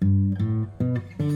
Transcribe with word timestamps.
Mm-hmm. 0.00 1.27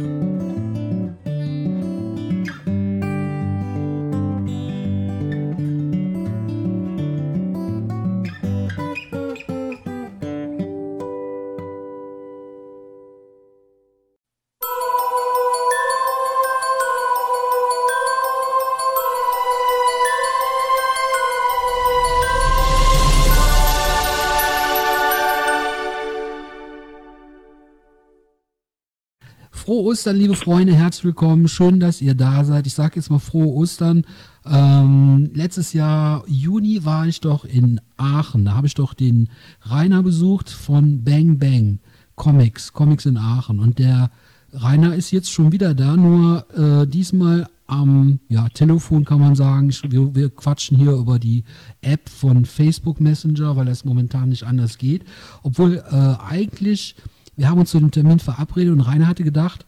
Ostern, 29.92 30.16
liebe 30.16 30.34
Freunde, 30.34 30.72
herzlich 30.72 31.04
willkommen. 31.04 31.48
Schön, 31.48 31.78
dass 31.78 32.00
ihr 32.00 32.14
da 32.14 32.44
seid. 32.44 32.66
Ich 32.66 32.72
sage 32.72 32.96
jetzt 32.96 33.10
mal 33.10 33.18
frohe 33.18 33.48
Ostern. 33.48 34.06
Ähm, 34.46 35.30
letztes 35.34 35.74
Jahr 35.74 36.24
Juni 36.26 36.86
war 36.86 37.06
ich 37.06 37.20
doch 37.20 37.44
in 37.44 37.78
Aachen. 37.98 38.46
Da 38.46 38.54
habe 38.54 38.66
ich 38.66 38.72
doch 38.72 38.94
den 38.94 39.28
Rainer 39.60 40.02
besucht 40.02 40.48
von 40.48 41.04
Bang 41.04 41.38
Bang 41.38 41.78
Comics, 42.14 42.72
Comics 42.72 43.04
in 43.04 43.18
Aachen. 43.18 43.58
Und 43.58 43.78
der 43.78 44.10
Rainer 44.54 44.94
ist 44.94 45.10
jetzt 45.10 45.30
schon 45.30 45.52
wieder 45.52 45.74
da, 45.74 45.94
nur 45.94 46.46
äh, 46.56 46.86
diesmal 46.86 47.46
am 47.66 48.18
ja, 48.30 48.48
Telefon 48.48 49.04
kann 49.04 49.20
man 49.20 49.34
sagen. 49.34 49.68
Ich, 49.68 49.82
wir, 49.92 50.14
wir 50.14 50.30
quatschen 50.30 50.78
hier 50.78 50.92
über 50.92 51.18
die 51.18 51.44
App 51.82 52.08
von 52.08 52.46
Facebook 52.46 52.98
Messenger, 52.98 53.56
weil 53.56 53.66
das 53.66 53.84
momentan 53.84 54.30
nicht 54.30 54.44
anders 54.44 54.78
geht. 54.78 55.04
Obwohl 55.42 55.84
äh, 55.86 56.24
eigentlich 56.26 56.96
wir 57.36 57.48
haben 57.48 57.60
uns 57.60 57.70
zu 57.70 57.78
dem 57.78 57.90
Termin 57.90 58.18
verabredet 58.18 58.72
und 58.72 58.80
Rainer 58.80 59.08
hatte 59.08 59.24
gedacht, 59.24 59.64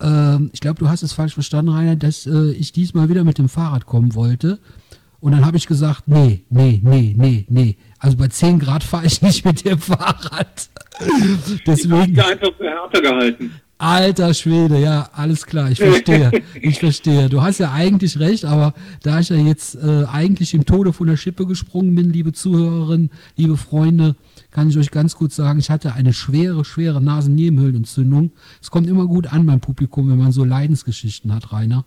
äh, 0.00 0.38
ich 0.52 0.60
glaube, 0.60 0.78
du 0.78 0.88
hast 0.88 1.02
es 1.02 1.12
falsch 1.12 1.34
verstanden, 1.34 1.72
Rainer, 1.72 1.96
dass 1.96 2.26
äh, 2.26 2.50
ich 2.52 2.72
diesmal 2.72 3.08
wieder 3.08 3.24
mit 3.24 3.38
dem 3.38 3.48
Fahrrad 3.48 3.86
kommen 3.86 4.14
wollte. 4.14 4.58
Und 5.20 5.32
dann 5.32 5.44
habe 5.44 5.56
ich 5.56 5.66
gesagt, 5.66 6.04
nee, 6.06 6.44
nee, 6.50 6.80
nee, 6.82 7.14
nee, 7.16 7.46
nee. 7.48 7.76
Also 7.98 8.16
bei 8.16 8.28
10 8.28 8.58
Grad 8.58 8.84
fahre 8.84 9.06
ich 9.06 9.22
nicht 9.22 9.44
mit 9.44 9.64
dem 9.64 9.78
Fahrrad. 9.78 10.68
Deswegen. 11.66 12.12
Ich 12.12 12.24
einfach 12.24 12.54
für 12.56 12.64
härter 12.64 13.00
gehalten. 13.00 13.50
Alter 13.78 14.32
Schwede, 14.32 14.78
ja, 14.78 15.10
alles 15.12 15.44
klar, 15.44 15.70
ich 15.70 15.78
verstehe, 15.78 16.30
ich 16.62 16.78
verstehe. 16.78 17.28
Du 17.28 17.42
hast 17.42 17.58
ja 17.58 17.72
eigentlich 17.72 18.18
recht, 18.18 18.46
aber 18.46 18.72
da 19.02 19.20
ich 19.20 19.28
ja 19.28 19.36
jetzt 19.36 19.74
äh, 19.74 20.06
eigentlich 20.10 20.54
im 20.54 20.64
Tode 20.64 20.94
von 20.94 21.06
der 21.06 21.18
Schippe 21.18 21.46
gesprungen 21.46 21.94
bin, 21.94 22.10
liebe 22.10 22.32
Zuhörerinnen, 22.32 23.10
liebe 23.36 23.58
Freunde, 23.58 24.16
kann 24.50 24.68
ich 24.68 24.78
euch 24.78 24.90
ganz 24.90 25.16
gut 25.16 25.32
sagen, 25.32 25.58
ich 25.58 25.70
hatte 25.70 25.92
eine 25.94 26.12
schwere, 26.12 26.64
schwere 26.64 27.00
Nasennebenhöhlenentzündung. 27.00 28.32
Es 28.60 28.70
kommt 28.70 28.86
immer 28.86 29.06
gut 29.06 29.32
an 29.32 29.46
beim 29.46 29.60
Publikum, 29.60 30.10
wenn 30.10 30.18
man 30.18 30.32
so 30.32 30.44
Leidensgeschichten 30.44 31.34
hat, 31.34 31.52
Rainer. 31.52 31.84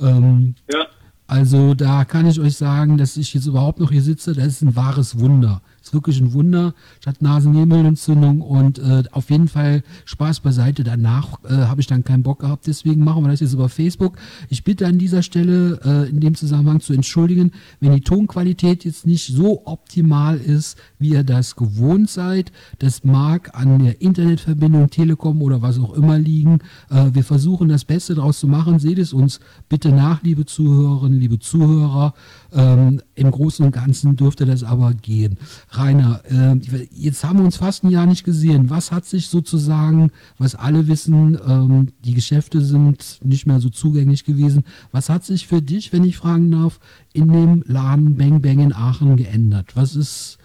Ähm, 0.00 0.54
ja. 0.72 0.86
Also 1.26 1.74
da 1.74 2.06
kann 2.06 2.26
ich 2.26 2.40
euch 2.40 2.56
sagen, 2.56 2.96
dass 2.96 3.16
ich 3.18 3.34
jetzt 3.34 3.46
überhaupt 3.46 3.80
noch 3.80 3.90
hier 3.90 4.02
sitze, 4.02 4.32
das 4.32 4.46
ist 4.46 4.62
ein 4.62 4.76
wahres 4.76 5.18
Wunder 5.18 5.60
ist 5.88 5.94
wirklich 5.94 6.20
ein 6.20 6.32
Wunder. 6.32 6.74
Hatte 7.06 7.24
Nasennebenhöhlenentzündung 7.24 8.42
und 8.42 8.78
äh, 8.78 9.04
auf 9.12 9.30
jeden 9.30 9.48
Fall 9.48 9.82
Spaß 10.04 10.40
beiseite. 10.40 10.84
Danach 10.84 11.42
äh, 11.44 11.54
habe 11.54 11.80
ich 11.80 11.86
dann 11.86 12.04
keinen 12.04 12.22
Bock 12.22 12.40
gehabt. 12.40 12.66
Deswegen 12.66 13.02
machen 13.02 13.24
wir 13.24 13.30
das 13.30 13.40
jetzt 13.40 13.54
über 13.54 13.68
Facebook. 13.68 14.16
Ich 14.50 14.64
bitte 14.64 14.86
an 14.86 14.98
dieser 14.98 15.22
Stelle 15.22 15.80
äh, 15.84 16.10
in 16.10 16.20
dem 16.20 16.34
Zusammenhang 16.34 16.80
zu 16.80 16.92
entschuldigen, 16.92 17.52
wenn 17.80 17.94
die 17.94 18.02
Tonqualität 18.02 18.84
jetzt 18.84 19.06
nicht 19.06 19.26
so 19.26 19.62
optimal 19.66 20.36
ist, 20.36 20.76
wie 20.98 21.10
ihr 21.10 21.24
das 21.24 21.56
gewohnt 21.56 22.10
seid. 22.10 22.52
Das 22.78 23.04
mag 23.04 23.54
an 23.58 23.82
der 23.82 24.02
Internetverbindung, 24.02 24.90
Telekom 24.90 25.40
oder 25.40 25.62
was 25.62 25.78
auch 25.78 25.94
immer 25.94 26.18
liegen. 26.18 26.58
Äh, 26.90 27.10
wir 27.12 27.24
versuchen 27.24 27.68
das 27.68 27.84
Beste 27.84 28.14
daraus 28.14 28.40
zu 28.40 28.46
machen. 28.46 28.78
Seht 28.78 28.98
es 28.98 29.14
uns 29.14 29.40
bitte 29.68 29.90
nach, 29.90 30.22
liebe 30.22 30.44
Zuhörerinnen, 30.44 31.18
liebe 31.18 31.38
Zuhörer. 31.38 32.12
Ähm, 32.52 33.00
Im 33.14 33.30
Großen 33.30 33.64
und 33.64 33.72
Ganzen 33.72 34.16
dürfte 34.16 34.44
das 34.44 34.64
aber 34.64 34.92
gehen. 34.92 35.38
Rainer, 35.78 36.22
äh, 36.28 36.56
jetzt 36.92 37.24
haben 37.24 37.38
wir 37.38 37.44
uns 37.44 37.56
fast 37.56 37.84
ein 37.84 37.90
Jahr 37.90 38.06
nicht 38.06 38.24
gesehen. 38.24 38.70
Was 38.70 38.92
hat 38.92 39.04
sich 39.04 39.28
sozusagen, 39.28 40.10
was 40.38 40.54
alle 40.54 40.88
wissen, 40.88 41.38
ähm, 41.46 41.88
die 42.04 42.14
Geschäfte 42.14 42.60
sind 42.60 43.18
nicht 43.22 43.46
mehr 43.46 43.60
so 43.60 43.68
zugänglich 43.68 44.24
gewesen. 44.24 44.64
Was 44.92 45.08
hat 45.08 45.24
sich 45.24 45.46
für 45.46 45.62
dich, 45.62 45.92
wenn 45.92 46.04
ich 46.04 46.16
fragen 46.16 46.50
darf, 46.50 46.80
in 47.12 47.32
dem 47.32 47.62
Laden 47.66 48.16
Bang 48.16 48.42
Bang 48.42 48.58
in 48.60 48.72
Aachen 48.72 49.16
geändert? 49.16 49.76
Was 49.76 49.96
ist, 49.96 50.38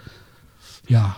ja, 0.87 1.15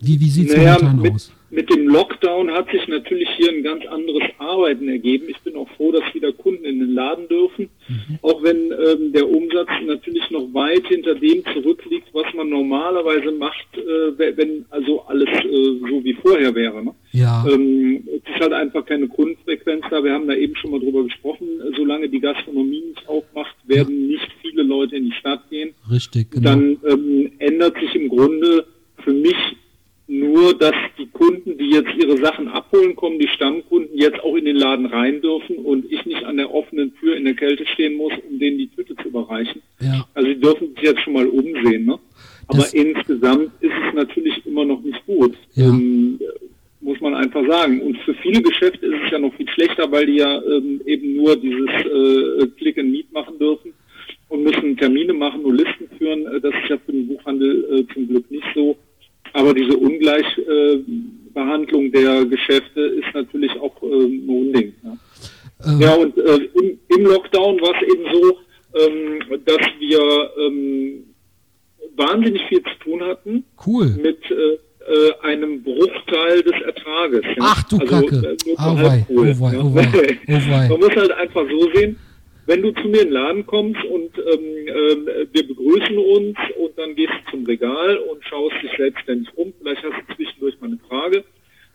wie, 0.00 0.20
wie 0.20 0.30
sieht 0.30 0.50
es 0.50 0.56
naja, 0.56 0.78
momentan 0.80 1.14
aus? 1.14 1.32
Mit 1.54 1.68
dem 1.68 1.86
Lockdown 1.86 2.50
hat 2.50 2.70
sich 2.70 2.88
natürlich 2.88 3.28
hier 3.36 3.50
ein 3.50 3.62
ganz 3.62 3.84
anderes 3.84 4.22
Arbeiten 4.38 4.88
ergeben. 4.88 5.26
Ich 5.28 5.38
bin 5.40 5.54
auch 5.54 5.68
froh, 5.76 5.92
dass 5.92 6.14
wieder 6.14 6.32
Kunden 6.32 6.64
in 6.64 6.80
den 6.80 6.94
Laden 6.94 7.28
dürfen, 7.28 7.68
mhm. 7.88 8.18
auch 8.22 8.42
wenn 8.42 8.72
ähm, 8.72 9.12
der 9.12 9.28
Umsatz 9.28 9.68
natürlich 9.84 10.30
noch 10.30 10.48
weit 10.54 10.86
hinter 10.86 11.14
dem 11.14 11.44
zurückliegt, 11.52 12.08
was 12.14 12.24
man 12.34 12.48
normalerweise 12.48 13.32
macht, 13.32 13.66
äh, 13.76 14.36
wenn 14.38 14.64
also 14.70 15.02
alles 15.02 15.28
äh, 15.28 15.78
so 15.90 16.02
wie 16.02 16.14
vorher 16.14 16.54
wäre. 16.54 16.82
Ne? 16.82 16.94
Ja. 17.12 17.44
Ähm, 17.46 18.02
es 18.06 18.34
ist 18.34 18.40
halt 18.40 18.54
einfach 18.54 18.86
keine 18.86 19.08
Kundenfrequenz 19.08 19.84
da. 19.90 20.02
Wir 20.02 20.14
haben 20.14 20.28
da 20.28 20.34
eben 20.34 20.56
schon 20.56 20.70
mal 20.70 20.80
drüber 20.80 21.04
gesprochen. 21.04 21.46
Solange 21.76 22.08
die 22.08 22.20
Gastronomie 22.20 22.80
nicht 22.80 23.06
aufmacht, 23.06 23.56
werden 23.66 24.08
ja. 24.08 24.16
nicht 24.16 24.28
viele 24.40 24.62
Leute 24.62 24.96
in 24.96 25.04
die 25.04 25.16
Stadt 25.20 25.50
gehen. 25.50 25.74
Richtig, 25.90 26.30
genau. 26.30 26.48
Dann 26.48 26.78
ähm, 26.88 27.32
ändert 27.40 27.78
sich 27.78 27.94
im 27.94 28.08
Grunde 28.08 28.64
für 29.04 29.12
mich 29.12 29.36
nur, 30.12 30.56
dass 30.58 30.74
die 30.98 31.06
Kunden, 31.06 31.56
die 31.56 31.70
jetzt 31.70 31.90
ihre 31.96 32.18
Sachen 32.18 32.48
abholen 32.48 32.94
kommen, 32.96 33.18
die 33.18 33.28
Stammkunden 33.28 33.96
jetzt 33.96 34.20
auch 34.20 34.36
in 34.36 34.44
den 34.44 34.56
Laden 34.72 34.86
rein 34.86 35.20
dürfen 35.20 35.56
und 35.56 35.90
ich 35.90 36.04
nicht 36.06 36.24
an 36.24 36.36
der 36.36 36.52
offenen 36.52 36.94
Tür 36.96 37.16
in 37.16 37.24
der 37.24 37.34
Kälte 37.34 37.66
stehen 37.66 37.94
muss, 37.94 38.12
um 38.28 38.38
denen 38.38 38.58
die 38.58 38.68
Tüte 38.68 38.96
zu 38.96 39.08
überreichen. 39.08 39.60
Ja. 39.80 40.06
Also 40.14 40.28
sie 40.28 40.40
dürfen 40.40 40.74
sich 40.74 40.82
jetzt 40.82 41.00
schon 41.00 41.12
mal 41.12 41.26
umsehen. 41.26 41.84
Ne? 41.84 41.98
Aber 42.48 42.58
das 42.58 42.74
insgesamt 42.74 43.50
ist 43.60 43.72
es 43.88 43.94
natürlich 43.94 44.44
immer 44.46 44.64
noch 44.64 44.82
nicht 44.82 45.04
gut. 45.06 45.34
Ja. 45.54 45.66
Ähm, 45.66 46.18
muss 46.80 47.00
man 47.00 47.14
einfach 47.14 47.46
sagen. 47.46 47.80
Und 47.80 47.96
für 47.98 48.14
viele 48.14 48.42
Geschäfte 48.42 48.86
ist 48.86 49.00
es 49.04 49.10
ja 49.12 49.18
noch 49.18 49.32
viel 49.34 49.48
schlechter, 49.48 49.90
weil 49.90 50.06
die 50.06 50.16
ja 50.16 50.42
ähm, 50.42 50.80
eben 50.84 51.16
nur 51.16 51.36
dieses 51.36 51.68
äh, 51.68 52.46
Click 52.58 52.78
and 52.78 52.90
Meet 52.90 53.12
machen 53.12 53.38
dürfen 53.38 53.72
und 54.28 54.42
müssen 54.42 54.76
Termine 54.76 55.12
machen, 55.12 55.42
nur 55.42 55.54
Listen 55.54 55.88
führen. 55.98 56.26
Äh, 56.26 56.40
das 56.40 56.52
ist 56.62 56.70
ja 56.70 56.78
für 56.84 56.92
den 56.92 57.06
Buchhandel 57.06 57.64
äh, 57.70 57.86
zum 57.92 58.08
Glück 58.08 58.28
nicht 58.30 58.46
so. 58.54 58.76
Aber 59.34 59.54
diese 59.54 59.76
Ungleichbehandlung 59.76 61.86
äh, 61.86 61.90
der 61.90 62.26
Geschäfte 62.26 62.80
ist 62.80 63.14
natürlich 63.14 63.50
auch 63.52 63.82
äh, 63.82 63.86
ein 63.86 64.28
Unding. 64.28 64.74
Ja, 64.82 64.96
ähm. 65.66 65.71
Ja 65.82 65.94
und 65.94 66.16
äh, 66.16 66.36
im, 66.54 66.78
im, 66.88 67.04
Lockdown 67.04 67.60
war 67.60 67.74
es 67.74 67.82
eben 67.92 68.04
so, 68.12 68.38
ähm, 68.74 69.40
dass 69.44 69.66
wir 69.78 70.30
ähm, 70.38 71.04
wahnsinnig 71.96 72.42
viel 72.48 72.62
zu 72.62 72.84
tun 72.84 73.02
hatten. 73.02 73.44
Cool. 73.66 73.88
Mit 74.02 74.18
äh, 74.30 74.58
äh, 74.86 75.12
einem 75.22 75.62
Bruchteil 75.62 76.42
des 76.42 76.60
Ertrages. 76.62 77.22
Ja. 77.36 77.42
Ach 77.42 77.62
du 77.64 77.78
also, 77.78 78.00
Kacke. 78.00 78.36
Äh, 78.44 78.54
oh 78.58 78.76
wei, 78.76 79.06
oh 79.08 79.22
wei, 79.22 79.58
oh 79.58 79.74
wei, 79.74 80.18
oh. 80.28 80.68
Man 80.68 80.80
muss 80.80 80.96
halt 80.96 81.12
einfach 81.12 81.44
so 81.48 81.70
sehen, 81.74 81.96
wenn 82.46 82.62
du 82.62 82.72
zu 82.72 82.88
mir 82.88 83.02
in 83.02 83.08
den 83.08 83.12
Laden 83.12 83.46
kommst 83.46 83.82
und 83.84 84.10
ähm, 84.18 84.68
äh, 84.68 85.26
wir 85.32 85.46
begrüßen 85.46 85.96
uns 85.98 86.36
und 86.58 86.76
dann 86.76 86.94
gehst 86.96 87.12
du 87.12 87.30
zum 87.30 87.46
Regal 87.46 87.98
und 87.98 88.24
schaust 88.24 88.56
dich 88.62 88.72
selbstständig 88.76 89.28
um, 89.36 89.52
vielleicht 89.60 89.82
hast 89.84 89.94
du 90.08 90.14
zwischendurch 90.16 90.60
mal 90.60 90.66
eine 90.68 90.78
Frage, 90.88 91.24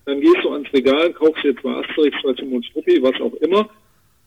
dann 0.06 0.20
gehst 0.20 0.44
du 0.44 0.52
ans 0.52 0.72
Regal, 0.74 1.14
kaufst 1.14 1.44
dir 1.44 1.56
zwei 1.58 1.72
Asterix, 1.72 2.18
zwei 2.22 2.34
Tim 2.34 2.54
und 2.54 2.66
Struppi, 2.66 3.02
was 3.02 3.20
auch 3.22 3.34
immer, 3.36 3.70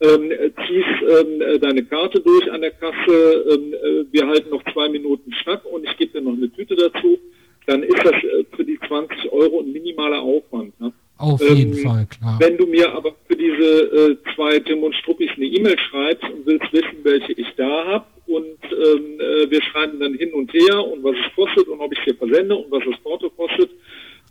ähm, 0.00 0.32
ziehst 0.66 1.02
ähm, 1.02 1.42
äh, 1.42 1.58
deine 1.58 1.84
Karte 1.84 2.20
durch 2.20 2.50
an 2.50 2.62
der 2.62 2.70
Kasse, 2.72 3.44
ähm, 3.50 3.74
äh, 3.74 4.04
wir 4.10 4.26
halten 4.26 4.50
noch 4.50 4.62
zwei 4.72 4.88
Minuten 4.88 5.32
Schnack 5.32 5.64
und 5.64 5.84
ich 5.84 5.96
gebe 5.98 6.12
dir 6.12 6.22
noch 6.22 6.36
eine 6.36 6.50
Tüte 6.50 6.74
dazu, 6.74 7.18
dann 7.66 7.82
ist 7.82 8.02
das 8.02 8.14
äh, 8.14 8.44
für 8.56 8.64
die 8.64 8.78
20 8.86 9.30
Euro 9.30 9.60
ein 9.60 9.72
minimaler 9.72 10.20
Aufwand. 10.20 10.78
Ne? 10.80 10.92
Auf 11.18 11.40
jeden 11.42 11.76
ähm, 11.76 11.84
Fall, 11.84 12.06
klar. 12.06 12.38
Wenn 12.40 12.56
du 12.56 12.66
mir 12.66 12.90
aber 12.94 13.14
für 13.28 13.36
diese 13.36 13.52
äh, 13.52 14.16
zwei 14.34 14.58
Tim 14.60 14.82
und 14.82 14.94
Struppis 14.94 15.30
eine 15.36 15.44
E-Mail 15.44 15.78
schreibst 15.78 16.24
und 16.24 16.46
willst 16.46 16.72
wissen, 16.72 16.96
welche 17.02 17.32
ich 17.32 17.48
da 17.56 17.84
habe 17.84 18.06
und 18.26 18.58
ähm, 18.64 19.20
äh, 19.20 19.50
wir 19.50 19.62
schreiben 19.62 20.00
dann 20.00 20.14
hin 20.14 20.32
und 20.32 20.50
her 20.54 20.82
und 20.82 21.04
was 21.04 21.16
es 21.16 21.34
kostet 21.34 21.68
und 21.68 21.78
ob 21.80 21.92
ich 21.92 22.02
dir 22.04 22.14
versende 22.14 22.56
und 22.56 22.70
was 22.70 22.82
das 22.90 22.98
Porto 23.02 23.28
kostet 23.30 23.70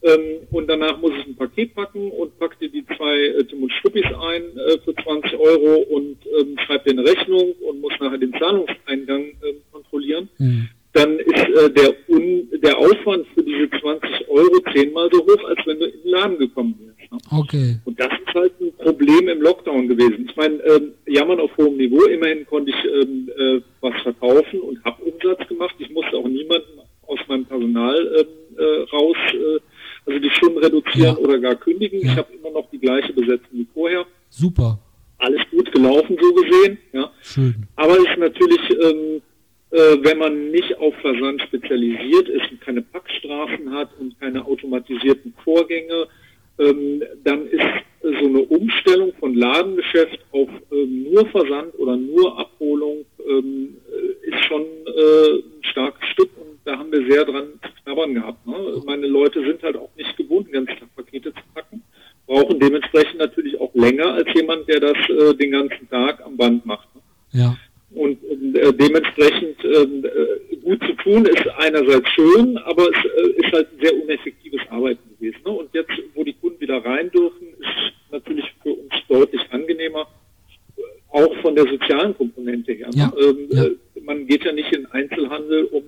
ähm, 0.03 0.47
und 0.51 0.67
danach 0.67 0.99
muss 0.99 1.11
ich 1.19 1.27
ein 1.27 1.35
Paket 1.35 1.75
packen 1.75 2.11
und 2.11 2.37
pack 2.39 2.59
dir 2.59 2.69
die 2.69 2.85
zwei 2.97 3.17
äh, 3.17 3.43
Tim 3.45 3.63
und 3.63 3.73
Struppis 3.73 4.05
ein 4.05 4.43
äh, 4.57 4.77
für 4.83 4.95
20 4.95 5.37
Euro 5.37 5.81
und 5.89 6.17
ähm, 6.39 6.55
dir 6.57 6.91
eine 6.91 7.03
Rechnung 7.03 7.53
und 7.67 7.81
muss 7.81 7.93
nachher 7.99 8.17
den 8.17 8.33
Zahlungseingang 8.33 9.23
äh, 9.23 9.53
kontrollieren. 9.71 10.29
Mhm 10.37 10.69
dann 10.93 11.19
ist 11.19 11.47
äh, 11.49 11.69
der, 11.71 11.93
Un 12.09 12.47
der 12.63 12.77
Aufwand 12.77 13.27
für 13.33 13.43
diese 13.43 13.69
20 13.69 14.27
Euro 14.29 14.59
zehnmal 14.73 15.09
so 15.11 15.19
hoch, 15.19 15.43
als 15.47 15.59
wenn 15.65 15.79
du 15.79 15.85
in 15.85 16.01
den 16.01 16.11
Laden 16.11 16.37
gekommen 16.39 16.75
wärst. 16.79 17.11
Ne? 17.11 17.17
Okay. 17.31 17.75
Und 17.85 17.99
das 17.99 18.07
ist 18.07 18.33
halt 18.33 18.53
ein 18.59 18.73
Problem 18.73 19.27
im 19.29 19.41
Lockdown 19.41 19.87
gewesen. 19.87 20.27
Ich 20.27 20.35
meine, 20.35 20.55
ähm, 20.63 20.93
jammern 21.05 21.39
auf 21.39 21.55
hohem 21.57 21.77
Niveau. 21.77 22.03
Immerhin 22.05 22.45
konnte 22.47 22.71
ich 22.71 22.85
ähm, 22.85 23.29
äh, 23.37 23.61
was 23.81 24.01
verkaufen 24.01 24.61
und 24.61 24.83
habe 24.83 25.03
Umsatz 25.03 25.47
gemacht. 25.47 25.75
Ich 25.77 25.89
musste 25.91 26.17
auch 26.17 26.27
niemanden 26.27 26.79
aus 27.05 27.19
meinem 27.27 27.45
Personal 27.45 27.97
ähm, 28.19 28.57
äh, 28.57 28.81
raus, 28.91 29.17
äh, 29.33 29.59
also 30.05 30.19
die 30.19 30.29
Stunden 30.31 30.59
reduzieren 30.99 31.17
ja. 31.17 31.23
oder 31.23 31.39
gar 31.39 31.55
kündigen. 31.55 31.99
Ja. 32.01 32.11
Ich 32.11 32.17
habe 32.17 32.33
immer 32.33 32.51
noch 32.51 32.69
die 32.69 32.79
gleiche 32.79 33.13
Besetzung 33.13 33.49
wie 33.51 33.67
vorher. 33.73 34.05
Super. 34.29 34.79
Alles 35.17 35.41
gut 35.51 35.71
gelaufen, 35.71 36.17
so 36.19 36.33
gesehen. 36.33 36.77
Ja. 36.93 37.11
Schön. 37.21 37.67
Aber 37.75 37.93
es 37.93 38.03
ist 38.03 38.17
natürlich, 38.17 38.59
ähm, 38.71 39.21
äh, 39.71 39.97
wenn 40.01 40.17
man 40.17 40.51
nicht 40.51 40.77
auf 40.77 40.95
Versand 41.01 41.41
spezialisiert 41.41 42.29
ist 42.29 42.51
und 42.51 42.61
keine 42.61 42.81
Packstraßen 42.81 43.71
hat 43.71 43.89
und 43.99 44.19
keine 44.19 44.45
automatisierten 44.45 45.33
Vorgänge, 45.43 46.07
ähm, 46.57 47.03
dann 47.23 47.47
ist 47.47 47.63
so 48.01 48.25
eine 48.25 48.39
Umstellung 48.39 49.13
von 49.19 49.35
Ladengeschäft 49.35 50.19
auf 50.31 50.49
ähm, 50.71 51.03
nur 51.11 51.25
Versand 51.27 51.77
oder 51.77 51.97
nur 51.97 52.37
Abholung 52.37 53.05
ähm, 53.27 53.77
äh, 53.91 54.29
ist 54.29 54.45
schon 54.45 54.61
äh, 54.61 55.39
ein 55.39 55.63
starkes 55.63 56.07
Stück 56.09 56.29
und 56.37 56.59
da 56.65 56.77
haben 56.77 56.91
wir 56.91 57.05
sehr 57.09 57.25
dran 57.25 57.47
zu 57.61 57.69
knabbern 57.83 58.13
gehabt. 58.13 58.45
Ne? 58.45 58.81
Meine 58.85 59.07
Leute 59.07 59.43
sind 59.45 59.61
halt 59.63 59.77
auch 59.77 59.89
nicht 59.95 60.15
gewohnt, 60.17 60.47
den 60.47 60.53
ganzen 60.65 60.79
Tag 60.79 60.95
Pakete 60.95 61.33
zu 61.33 61.41
packen, 61.53 61.81
brauchen 62.27 62.59
dementsprechend 62.59 63.19
natürlich 63.19 63.59
auch 63.59 63.73
länger 63.73 64.13
als 64.13 64.27
jemand, 64.33 64.67
der 64.67 64.79
das 64.79 64.97
äh, 65.29 65.35
den 65.35 65.51
ganzen 65.51 65.89
Tag 65.89 66.21
am 66.25 66.37
Band 66.37 66.65
macht. 66.65 66.87
Ja. 67.31 67.55
Und 67.91 68.17
äh, 68.55 68.71
dementsprechend 68.73 69.57
ähm, 69.63 70.05
äh, 70.05 70.55
gut 70.57 70.79
zu 70.85 70.93
tun 71.03 71.25
ist 71.25 71.43
einerseits 71.57 72.07
schön, 72.09 72.57
aber 72.59 72.83
es 72.83 72.97
äh, 73.05 73.29
ist 73.41 73.51
halt 73.51 73.67
ein 73.73 73.79
sehr 73.81 74.03
uneffektives 74.03 74.61
Arbeiten 74.69 75.09
gewesen. 75.17 75.39
Ne? 75.43 75.51
Und 75.51 75.69
jetzt, 75.73 75.91
wo 76.13 76.23
die 76.23 76.33
Kunden 76.33 76.59
wieder 76.61 76.83
rein 76.85 77.09
dürfen, 77.11 77.47
ist 77.59 78.11
natürlich 78.11 78.45
für 78.61 78.73
uns 78.73 78.93
deutlich 79.07 79.41
angenehmer, 79.51 80.07
auch 81.11 81.35
von 81.41 81.55
der 81.55 81.65
sozialen 81.67 82.15
Komponente 82.15 82.73
her. 82.73 82.89
Ne? 82.89 82.97
Ja, 82.97 83.13
Ähm, 83.19 83.37
ja. 83.49 83.63
äh, 83.65 83.75
man 84.03 84.27
geht 84.27 84.43
ja 84.45 84.51
nicht 84.51 84.71
in 84.71 84.85
Einzelhandel, 84.87 85.65
um 85.65 85.83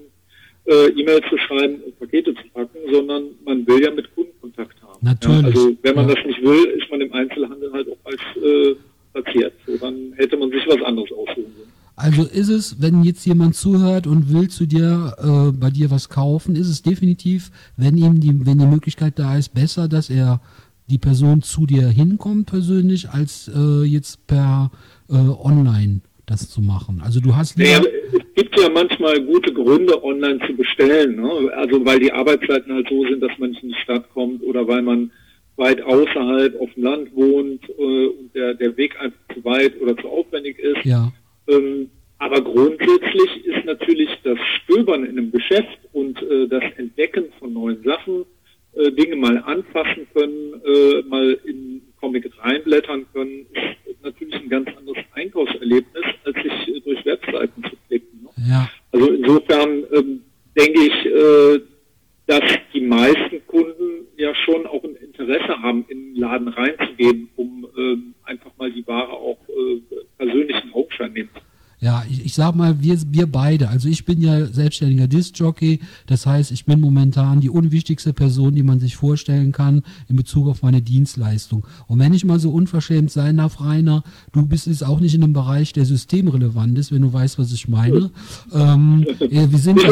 äh, 0.66 0.88
E-Mails 1.00 1.26
zu 1.30 1.38
schreiben 1.38 1.82
und 1.86 2.00
Pakete 2.00 2.34
zu 2.34 2.44
packen, 2.54 2.78
sondern 2.92 3.26
man 3.46 3.66
will 3.68 3.82
ja 3.84 3.92
mit 3.92 4.14
Kunden 4.16 4.32
Kontakt 4.42 4.82
haben. 4.82 5.00
Natürlich, 5.02 5.42
Ja, 5.42 5.46
also 5.48 5.78
wenn 5.84 5.96
man 5.96 6.10
ja. 6.10 6.16
das 6.16 6.26
nicht 6.26 6.42
will, 6.42 6.66
ist 6.80 6.90
man 6.90 7.02
im 7.02 7.14
Einzelhandel 7.14 7.72
halt 7.72 7.88
auch 7.90 7.98
als 8.06 8.22
äh, 8.44 8.76
platziert. 9.14 9.54
So, 9.68 9.78
dann 9.78 10.14
hätte 10.18 10.38
man 10.38 10.50
sich 10.50 10.66
was 10.68 10.82
anderes 10.82 11.12
aussuchen 11.12 11.54
sollen. 11.58 11.72
Also 11.96 12.24
ist 12.62 12.82
wenn 12.82 13.04
jetzt 13.04 13.26
jemand 13.26 13.56
zuhört 13.56 14.06
und 14.08 14.32
will 14.32 14.50
zu 14.50 14.66
dir, 14.66 15.16
äh, 15.18 15.52
bei 15.52 15.70
dir 15.70 15.90
was 15.90 16.10
kaufen, 16.10 16.56
ist 16.56 16.68
es 16.68 16.82
definitiv, 16.82 17.52
wenn 17.78 17.98
ihm 17.98 18.20
die, 18.20 18.46
wenn 18.46 18.60
die 18.60 18.66
Möglichkeit 18.66 19.18
da 19.18 19.38
ist, 19.38 19.54
besser, 19.54 19.88
dass 19.88 20.10
er 20.10 20.42
die 20.90 21.00
Person 21.00 21.42
zu 21.42 21.66
dir 21.66 21.88
hinkommt 21.88 22.48
persönlich, 22.48 23.10
als 23.10 23.50
äh, 23.56 23.84
jetzt 23.84 24.28
per 24.28 24.72
äh, 25.10 25.14
online 25.16 26.02
das 26.28 26.50
zu 26.50 26.62
machen. 26.62 27.02
Also 27.04 27.20
du 27.20 27.36
hast 27.36 27.58
Naja, 27.58 27.82
es 28.14 28.36
gibt 28.36 28.60
ja 28.60 28.70
manchmal 28.70 29.20
gute 29.22 29.52
Gründe, 29.54 30.04
online 30.04 30.40
zu 30.46 30.54
bestellen. 30.54 31.22
Ne? 31.22 31.52
Also 31.56 31.84
weil 31.86 32.00
die 32.00 32.12
Arbeitszeiten 32.12 32.74
halt 32.74 32.88
so 32.90 33.04
sind, 33.08 33.22
dass 33.22 33.38
man 33.40 33.52
nicht 33.52 33.64
in 33.64 33.70
die 33.70 33.82
Stadt 33.84 34.10
kommt 34.14 34.44
oder 34.44 34.68
weil 34.68 34.82
man 34.84 35.12
weit 35.56 35.82
außerhalb 35.82 36.60
auf 36.62 36.70
dem 36.76 36.84
Land 36.84 37.16
wohnt 37.16 37.68
äh, 37.70 38.08
und 38.08 38.36
der, 38.36 38.54
der 38.54 38.78
Weg 38.78 39.00
einfach 39.00 39.20
zu 39.34 39.44
weit 39.44 39.80
oder 39.82 39.98
zu 39.98 40.08
aufwendig 40.08 40.60
ist. 40.60 40.86
ja, 40.86 41.12
Ähm, 41.48 41.90
aber 42.22 42.40
grundsätzlich 42.40 43.46
ist 43.46 43.66
natürlich 43.66 44.10
das 44.24 44.38
Stöbern 44.62 45.04
in 45.06 45.18
einem 45.18 45.32
Geschäft 45.32 45.80
und 45.92 46.22
äh, 46.22 46.48
das 46.48 46.64
Entdecken 46.78 47.26
von 47.40 47.52
neuen 47.52 47.84
Sachen, 47.84 48.26
äh, 48.74 48.92
Dinge 48.92 49.16
mal 49.16 49.40
anfassen 49.40 50.06
können, 50.14 50.62
äh, 50.64 51.02
mal 51.10 51.36
in 51.46 51.82
Comic 52.00 52.30
reinblättern 52.38 53.08
können, 53.12 53.48
ist 53.86 54.04
natürlich 54.04 54.36
ein 54.36 54.50
ganz 54.50 54.70
anderes 54.78 55.04
Einkaufserlebnis, 55.14 56.04
als 56.24 56.36
sich 56.36 56.76
äh, 56.76 56.80
durch 56.82 57.04
Webseiten 57.06 57.64
zu 57.64 57.76
klicken. 57.88 58.22
Ne? 58.22 58.30
ja, 58.48 58.70
Also 58.92 59.12
insofern 59.12 59.84
ähm, 59.92 60.22
denke 60.56 60.80
ich, 60.80 61.06
äh, 61.08 61.60
dass 62.28 62.44
die 62.72 62.82
meisten 62.82 63.46
Kunden 63.48 64.06
ja 64.18 64.36
schon 64.36 64.68
auch 64.68 64.84
ein 64.84 64.96
Interesse 64.96 65.60
haben, 65.60 65.86
in 65.88 66.14
den 66.14 66.16
Laden 66.18 66.50
reinzugehen, 66.50 67.30
um 67.36 67.68
ähm, 67.76 68.14
einfach 68.26 68.52
mal 68.60 68.72
die 68.72 68.86
Ware 68.86 69.12
auch 69.12 69.40
äh, 69.50 69.82
persönlich 70.20 70.64
in 70.64 70.72
Augenschein 70.72 71.14
nehmen 71.14 71.30
zu 71.30 71.40
können. 71.40 71.52
Ja, 71.82 72.04
ich, 72.32 72.36
sag 72.36 72.56
mal, 72.56 72.82
wir, 72.82 72.98
wir 73.12 73.28
beide. 73.28 73.68
Also 73.68 73.90
ich 73.90 74.06
bin 74.06 74.22
ja 74.22 74.46
selbstständiger 74.46 75.06
Disc-Jockey. 75.06 75.82
Das 76.06 76.26
heißt, 76.26 76.52
ich 76.52 76.64
bin 76.64 76.80
momentan 76.80 77.42
die 77.42 77.50
unwichtigste 77.50 78.14
Person, 78.14 78.56
die 78.56 78.64
man 78.64 78.80
sich 78.80 78.96
vorstellen 78.96 79.52
kann 79.52 79.84
in 80.08 80.16
Bezug 80.16 80.48
auf 80.48 80.62
meine 80.62 80.82
Dienstleistung. 80.82 81.68
Und 81.88 82.00
wenn 82.00 82.14
ich 82.14 82.24
mal 82.24 82.40
so 82.40 82.52
unverschämt 82.52 83.12
sein 83.12 83.36
darf, 83.36 83.60
Rainer, 83.60 84.04
du 84.32 84.46
bist 84.46 84.68
jetzt 84.68 84.82
auch 84.82 85.02
nicht 85.02 85.14
in 85.14 85.26
einem 85.26 85.34
Bereich, 85.34 85.74
der 85.74 85.86
systemrelevant 85.86 86.78
ist, 86.78 86.94
wenn 86.94 87.02
du 87.02 87.12
weißt, 87.12 87.38
was 87.38 87.52
ich 87.52 87.68
meine. 87.68 88.12
Ähm, 88.54 89.06
ja, 89.30 89.52
wir 89.52 89.60
sind 89.60 89.76
Nicht 89.76 89.88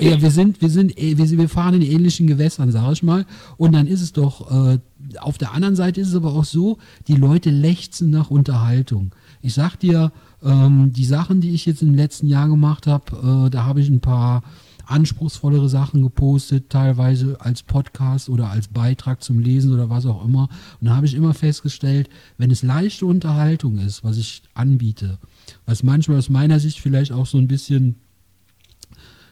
ja, 0.00 0.22
wir, 0.22 0.30
sind, 0.30 0.56
sind, 0.58 1.50
fahren 1.50 1.74
in 1.74 1.82
ähnlichen 1.82 2.28
Gewässern, 2.28 2.72
sag 2.72 2.92
ich 2.92 3.02
mal. 3.02 3.26
Und 3.58 3.72
dann 3.72 3.86
ist 3.86 4.00
es 4.00 4.14
doch, 4.14 4.50
äh, 4.50 4.78
auf 5.18 5.36
der 5.36 5.52
anderen 5.52 5.76
Seite 5.76 6.00
ist 6.00 6.08
es 6.08 6.14
aber 6.14 6.32
auch 6.32 6.46
so, 6.46 6.78
die 7.08 7.16
Leute 7.16 7.50
lechzen 7.50 8.08
nach 8.08 8.30
Unterhaltung. 8.30 9.14
Ich 9.42 9.52
sag 9.52 9.76
dir, 9.76 10.12
ähm, 10.42 10.92
die 10.92 11.04
Sachen, 11.04 11.40
die 11.40 11.50
ich 11.50 11.66
jetzt 11.66 11.82
im 11.82 11.94
letzten 11.94 12.26
Jahr 12.26 12.48
gemacht 12.48 12.86
habe, 12.86 13.46
äh, 13.46 13.50
da 13.50 13.64
habe 13.64 13.80
ich 13.80 13.88
ein 13.88 14.00
paar 14.00 14.42
anspruchsvollere 14.86 15.68
Sachen 15.68 16.02
gepostet, 16.02 16.68
teilweise 16.68 17.40
als 17.40 17.62
Podcast 17.62 18.28
oder 18.28 18.50
als 18.50 18.68
Beitrag 18.68 19.22
zum 19.22 19.38
Lesen 19.38 19.72
oder 19.72 19.88
was 19.88 20.04
auch 20.04 20.24
immer. 20.24 20.48
Und 20.80 20.88
da 20.88 20.96
habe 20.96 21.06
ich 21.06 21.14
immer 21.14 21.32
festgestellt, 21.32 22.10
wenn 22.38 22.50
es 22.50 22.62
leichte 22.62 23.06
Unterhaltung 23.06 23.78
ist, 23.78 24.02
was 24.02 24.16
ich 24.16 24.42
anbiete, 24.52 25.18
was 25.64 25.84
manchmal 25.84 26.18
aus 26.18 26.28
meiner 26.28 26.58
Sicht 26.58 26.80
vielleicht 26.80 27.12
auch 27.12 27.26
so 27.26 27.38
ein 27.38 27.46
bisschen 27.46 27.96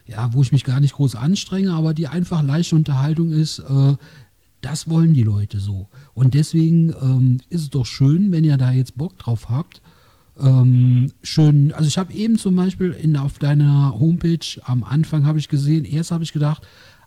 ja, 0.09 0.33
wo 0.33 0.41
ich 0.41 0.53
mich 0.53 0.65
gar 0.65 0.81
nicht 0.81 0.95
groß 0.95 1.17
anstrenge, 1.17 1.73
aber 1.73 1.93
die 1.93 2.09
einfach 2.09 2.43
leichte 2.43 2.75
Unterhaltung 2.75 3.31
ist, 3.31 3.59
äh, 3.59 3.95
das 4.61 4.89
wollen 4.89 5.15
die 5.15 5.23
Leute 5.23 5.61
so. 5.61 5.89
Und 6.15 6.35
deswegen 6.35 6.95
ähm, 7.01 7.41
ist 7.51 7.63
es 7.63 7.71
doch 7.71 7.87
schön, 7.87 8.33
wenn 8.33 8.43
ihr 8.43 8.57
da 8.57 8.73
jetzt 8.73 8.97
Bock 8.97 9.19
drauf 9.19 9.51
habt. 9.51 9.81
Ähm, 10.41 11.13
schön, 11.23 11.73
also 11.73 11.89
ich 11.89 11.99
habe 11.99 12.13
eben 12.13 12.39
zum 12.39 12.57
Beispiel 12.57 12.93
in, 12.93 13.17
auf 13.17 13.39
deiner 13.39 13.99
Homepage 13.99 14.61
am 14.63 14.85
Anfang 14.85 15.27
habe 15.27 15.39
ich 15.39 15.49
gesehen, 15.49 15.85
erst 15.85 16.11
habe 16.11 16.25
ich 16.25 16.33
gedacht, 16.33 16.67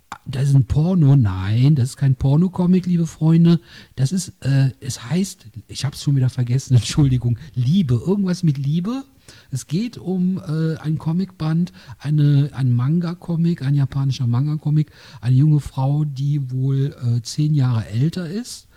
ah, 0.10 0.18
das 0.26 0.50
ist 0.50 0.56
ein 0.56 0.66
Porno. 0.66 1.16
Nein, 1.16 1.76
das 1.76 1.90
ist 1.90 1.98
kein 1.98 2.16
Porno-Comic, 2.16 2.86
liebe 2.86 3.08
Freunde. 3.08 3.60
Das 3.96 4.12
ist, 4.12 4.34
äh, 4.42 4.72
es 4.80 5.10
heißt, 5.10 5.48
ich 5.68 5.86
habe 5.86 5.96
es 5.96 6.04
schon 6.04 6.16
wieder 6.16 6.30
vergessen, 6.30 6.76
Entschuldigung, 6.76 7.38
Liebe, 7.56 8.02
irgendwas 8.06 8.44
mit 8.44 8.58
Liebe. 8.58 9.04
Es 9.50 9.68
geht 9.68 9.98
um 9.98 10.38
äh, 10.40 10.78
ein 10.78 10.98
Comicband, 10.98 11.72
eine, 12.00 12.50
ein 12.54 12.74
Manga-Comic, 12.74 13.62
ein 13.62 13.76
japanischer 13.76 14.28
Manga-Comic, 14.28 14.92
eine 15.22 15.36
junge 15.36 15.62
Frau, 15.62 16.04
die 16.04 16.52
wohl 16.52 16.96
äh, 17.02 17.22
zehn 17.22 17.54
Jahre 17.54 17.88
älter 17.88 18.30
ist, 18.30 18.68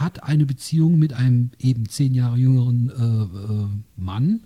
hat 0.00 0.22
eine 0.22 0.46
Beziehung 0.46 0.98
mit 0.98 1.12
einem 1.12 1.50
eben 1.58 1.88
zehn 1.88 2.14
Jahre 2.14 2.36
jüngeren 2.36 2.90
äh, 2.90 3.52
äh, 3.52 3.68
Mann. 3.96 4.44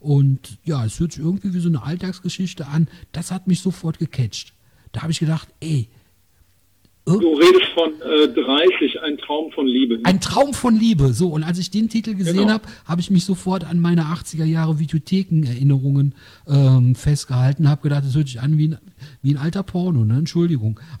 Und 0.00 0.58
ja, 0.64 0.84
es 0.84 1.00
hört 1.00 1.12
sich 1.12 1.22
irgendwie 1.22 1.54
wie 1.54 1.60
so 1.60 1.68
eine 1.68 1.82
Alltagsgeschichte 1.82 2.66
an. 2.66 2.88
Das 3.12 3.30
hat 3.30 3.46
mich 3.46 3.60
sofort 3.60 3.98
gecatcht. 3.98 4.54
Da 4.92 5.02
habe 5.02 5.12
ich 5.12 5.18
gedacht, 5.18 5.48
ey, 5.60 5.88
Du 7.06 7.34
redest 7.34 7.66
von 7.74 7.90
äh, 8.00 8.28
30, 8.28 9.02
ein 9.02 9.18
Traum 9.18 9.52
von 9.52 9.66
Liebe. 9.66 10.00
Ein 10.04 10.20
Traum 10.22 10.54
von 10.54 10.74
Liebe. 10.74 11.12
So, 11.12 11.28
und 11.28 11.42
als 11.42 11.58
ich 11.58 11.70
den 11.70 11.90
Titel 11.90 12.14
gesehen 12.14 12.38
Genau. 12.38 12.52
habe, 12.54 12.64
habe 12.86 13.02
ich 13.02 13.10
mich 13.10 13.26
sofort 13.26 13.62
an 13.64 13.78
meine 13.78 14.04
80er 14.04 14.44
Jahre 14.46 14.78
Videotheken-Erinnerungen 14.78 16.14
ähm, 16.48 16.94
festgehalten, 16.94 17.68
habe 17.68 17.82
gedacht, 17.82 18.04
das 18.06 18.16
hört 18.16 18.28
sich 18.28 18.40
an 18.40 18.56
wie 18.56 18.68
ein, 18.68 18.78
wie 19.20 19.34
ein 19.34 19.36
alter 19.36 19.62
Porno, 19.62 20.04
ne? 20.06 20.16
Entschuldigung. 20.16 20.80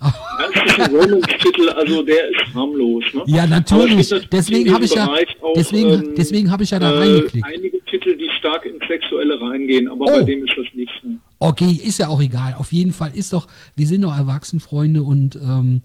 Ein 0.76 0.90
Romance-Titel, 0.94 1.68
also 1.70 2.02
der 2.02 2.28
ist 2.30 2.52
harmlos. 2.54 3.04
Ne? 3.14 3.22
ja, 3.26 3.46
natürlich. 3.46 4.08
gibt 4.10 4.32
Deswegen 4.32 4.72
habe 4.74 4.84
ich 4.84 4.94
ja, 4.94 5.06
auch, 5.06 5.52
deswegen, 5.54 5.88
ähm, 5.90 6.14
deswegen 6.16 6.50
habe 6.50 6.64
ich 6.64 6.70
ja 6.70 6.78
da 6.80 6.92
äh, 6.92 6.98
reingeklickt. 6.98 7.46
Einige 7.46 7.84
Titel, 7.84 8.16
die 8.16 8.28
stark 8.38 8.64
ins 8.66 8.84
Sexuelle 8.88 9.40
reingehen, 9.40 9.88
aber 9.88 10.04
Oh. 10.06 10.10
bei 10.18 10.22
dem 10.22 10.44
ist 10.44 10.52
das 10.56 10.66
nicht 10.74 10.90
so. 11.02 11.08
Okay, 11.44 11.72
ist 11.72 11.98
ja 11.98 12.08
auch 12.08 12.22
egal. 12.22 12.54
Auf 12.54 12.72
jeden 12.72 12.94
Fall 12.94 13.14
ist 13.14 13.34
doch, 13.34 13.48
wir 13.76 13.86
sind 13.86 14.00
doch 14.00 14.16
Erwachsenfreunde 14.16 15.02
und 15.02 15.36
ähm, 15.36 15.82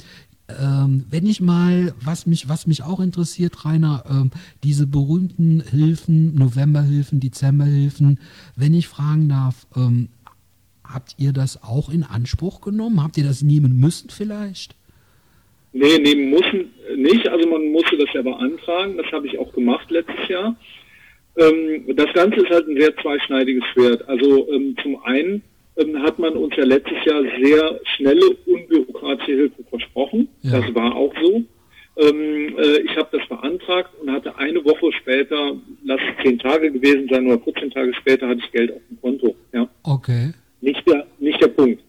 ähm, 0.47 1.03
wenn 1.09 1.25
ich 1.25 1.41
mal, 1.41 1.93
was 2.01 2.25
mich, 2.25 2.47
was 2.47 2.65
mich 2.65 2.81
auch 2.81 3.01
interessiert, 3.01 3.65
Rainer, 3.65 4.05
ähm, 4.09 4.31
diese 4.63 4.87
berühmten 4.87 5.61
Hilfen, 5.69 6.33
Novemberhilfen, 6.35 7.19
Dezemberhilfen, 7.19 8.21
wenn 8.55 8.73
ich 8.73 8.87
fragen 8.87 9.27
darf, 9.27 9.67
ähm, 9.75 10.07
habt 10.81 11.15
ihr 11.17 11.33
das 11.33 11.61
auch 11.61 11.89
in 11.89 12.03
Anspruch 12.03 12.61
genommen? 12.61 13.03
Habt 13.03 13.17
ihr 13.17 13.25
das 13.25 13.41
nehmen 13.41 13.81
müssen 13.81 14.09
vielleicht? 14.09 14.75
Nee, 15.73 15.99
nehmen 15.99 16.29
muss 16.29 16.45
nicht. 16.95 17.27
Also 17.27 17.49
man 17.49 17.69
musste 17.73 17.97
das 17.97 18.07
ja 18.13 18.21
beantragen. 18.21 18.95
Das 18.95 19.11
habe 19.11 19.27
ich 19.27 19.37
auch 19.37 19.51
gemacht 19.51 19.91
letztes 19.91 20.29
Jahr. 20.29 20.55
Ähm, 21.39 21.96
das 21.96 22.12
Ganze 22.13 22.41
ist 22.41 22.50
halt 22.50 22.67
ein 22.67 22.77
sehr 22.79 22.96
zweischneidiges 22.98 23.63
Schwert. 23.74 24.08
Also 24.08 24.48
ähm, 24.51 24.75
zum 24.84 25.01
einen 25.03 25.41
ähm, 25.77 26.01
hat 26.03 26.19
man 26.19 26.34
uns 26.34 26.53
ja 26.58 26.65
letztes 26.65 27.03
Jahr 27.05 27.22
sehr 27.41 27.79
schnelle, 27.96 28.29
unbürokratische 28.46 29.31
Hilfe 29.31 29.63
versprochen. 29.69 30.27
Ja. 30.41 30.60
Das 30.60 30.75
war 30.75 30.96
auch 30.96 31.13
so. 31.22 31.43
Ähm, 31.98 32.55
äh, 32.58 32.79
ich 32.79 32.96
habe 32.98 33.17
das 33.17 33.27
beantragt 33.27 33.89
und 34.01 34.12
hatte 34.12 34.38
eine 34.38 34.63
Woche 34.63 34.91
später, 35.01 35.55
lass 35.84 36.00
es 36.00 36.24
zehn 36.24 36.39
Tage 36.39 36.72
gewesen 36.72 37.08
sein 37.12 37.25
oder 37.27 37.39
14 37.39 37.72
Tage 37.72 37.93
später, 37.96 38.27
hatte 38.27 38.41
ich 38.46 38.51
Geld 38.51 38.72
auf 38.72 38.81
dem 38.89 39.01
Konto. 39.01 39.36
Ja 39.53 39.67
Okay. 39.84 40.31
nicht 40.62 40.86
der, 40.88 41.08
nicht 41.19 41.41
der 41.41 41.48
Punkt. 41.50 41.81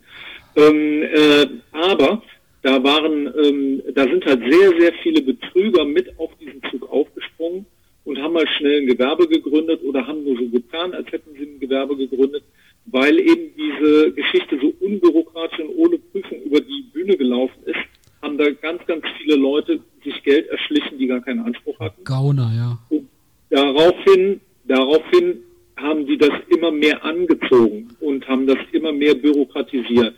Ähm, 0.56 1.02
äh, 1.02 1.46
aber 1.72 2.22
Da 2.62 2.82
waren, 2.84 3.26
ähm, 3.42 3.82
da 3.94 4.02
sind 4.02 4.24
halt 4.26 4.40
sehr, 4.50 4.70
sehr 4.78 4.92
viele 5.02 5.22
Betrüger 5.22 5.84
mit 5.84 6.12
auf 6.18 6.30
diesen 6.40 6.60
Zug 6.70 6.90
aufgesprungen 6.92 7.64
und 8.10 8.20
haben 8.20 8.32
mal 8.32 8.48
schnell 8.58 8.80
ein 8.80 8.86
Gewerbe 8.88 9.28
gegründet 9.28 9.82
oder 9.84 10.04
haben 10.04 10.24
nur 10.24 10.36
so 10.36 10.48
getan, 10.48 10.92
als 10.94 11.10
hätten 11.12 11.30
sie 11.38 11.44
ein 11.44 11.60
Gewerbe 11.60 11.96
gegründet, 11.96 12.42
weil 12.86 13.20
eben 13.20 13.54
diese 13.56 14.10
Geschichte 14.12 14.58
so 14.60 14.74
unbürokratisch 14.84 15.60
und 15.60 15.76
ohne 15.76 15.98
Prüfung 15.98 16.42
über 16.42 16.60
die 16.60 16.84
Bühne 16.92 17.16
gelaufen 17.16 17.62
ist, 17.66 17.78
haben 18.20 18.36
da 18.36 18.50
ganz, 18.50 18.84
ganz 18.86 19.04
viele 19.18 19.36
Leute 19.36 19.78
sich 20.04 20.20
Geld 20.24 20.48
erschlichen, 20.48 20.98
die 20.98 21.06
gar 21.06 21.20
keinen 21.20 21.40
Anspruch 21.40 21.78
hatten. 21.78 22.02
Gauner, 22.02 22.50
ja. 22.52 22.78
Und 22.88 23.08
daraufhin, 23.48 24.40
daraufhin 24.64 25.42
haben 25.76 26.04
die 26.04 26.18
das 26.18 26.32
immer 26.48 26.72
mehr 26.72 27.04
angezogen 27.04 27.90
und 28.00 28.26
haben 28.26 28.46
das 28.48 28.58
immer 28.72 28.92
mehr 28.92 29.14
bürokratisiert. 29.14 30.16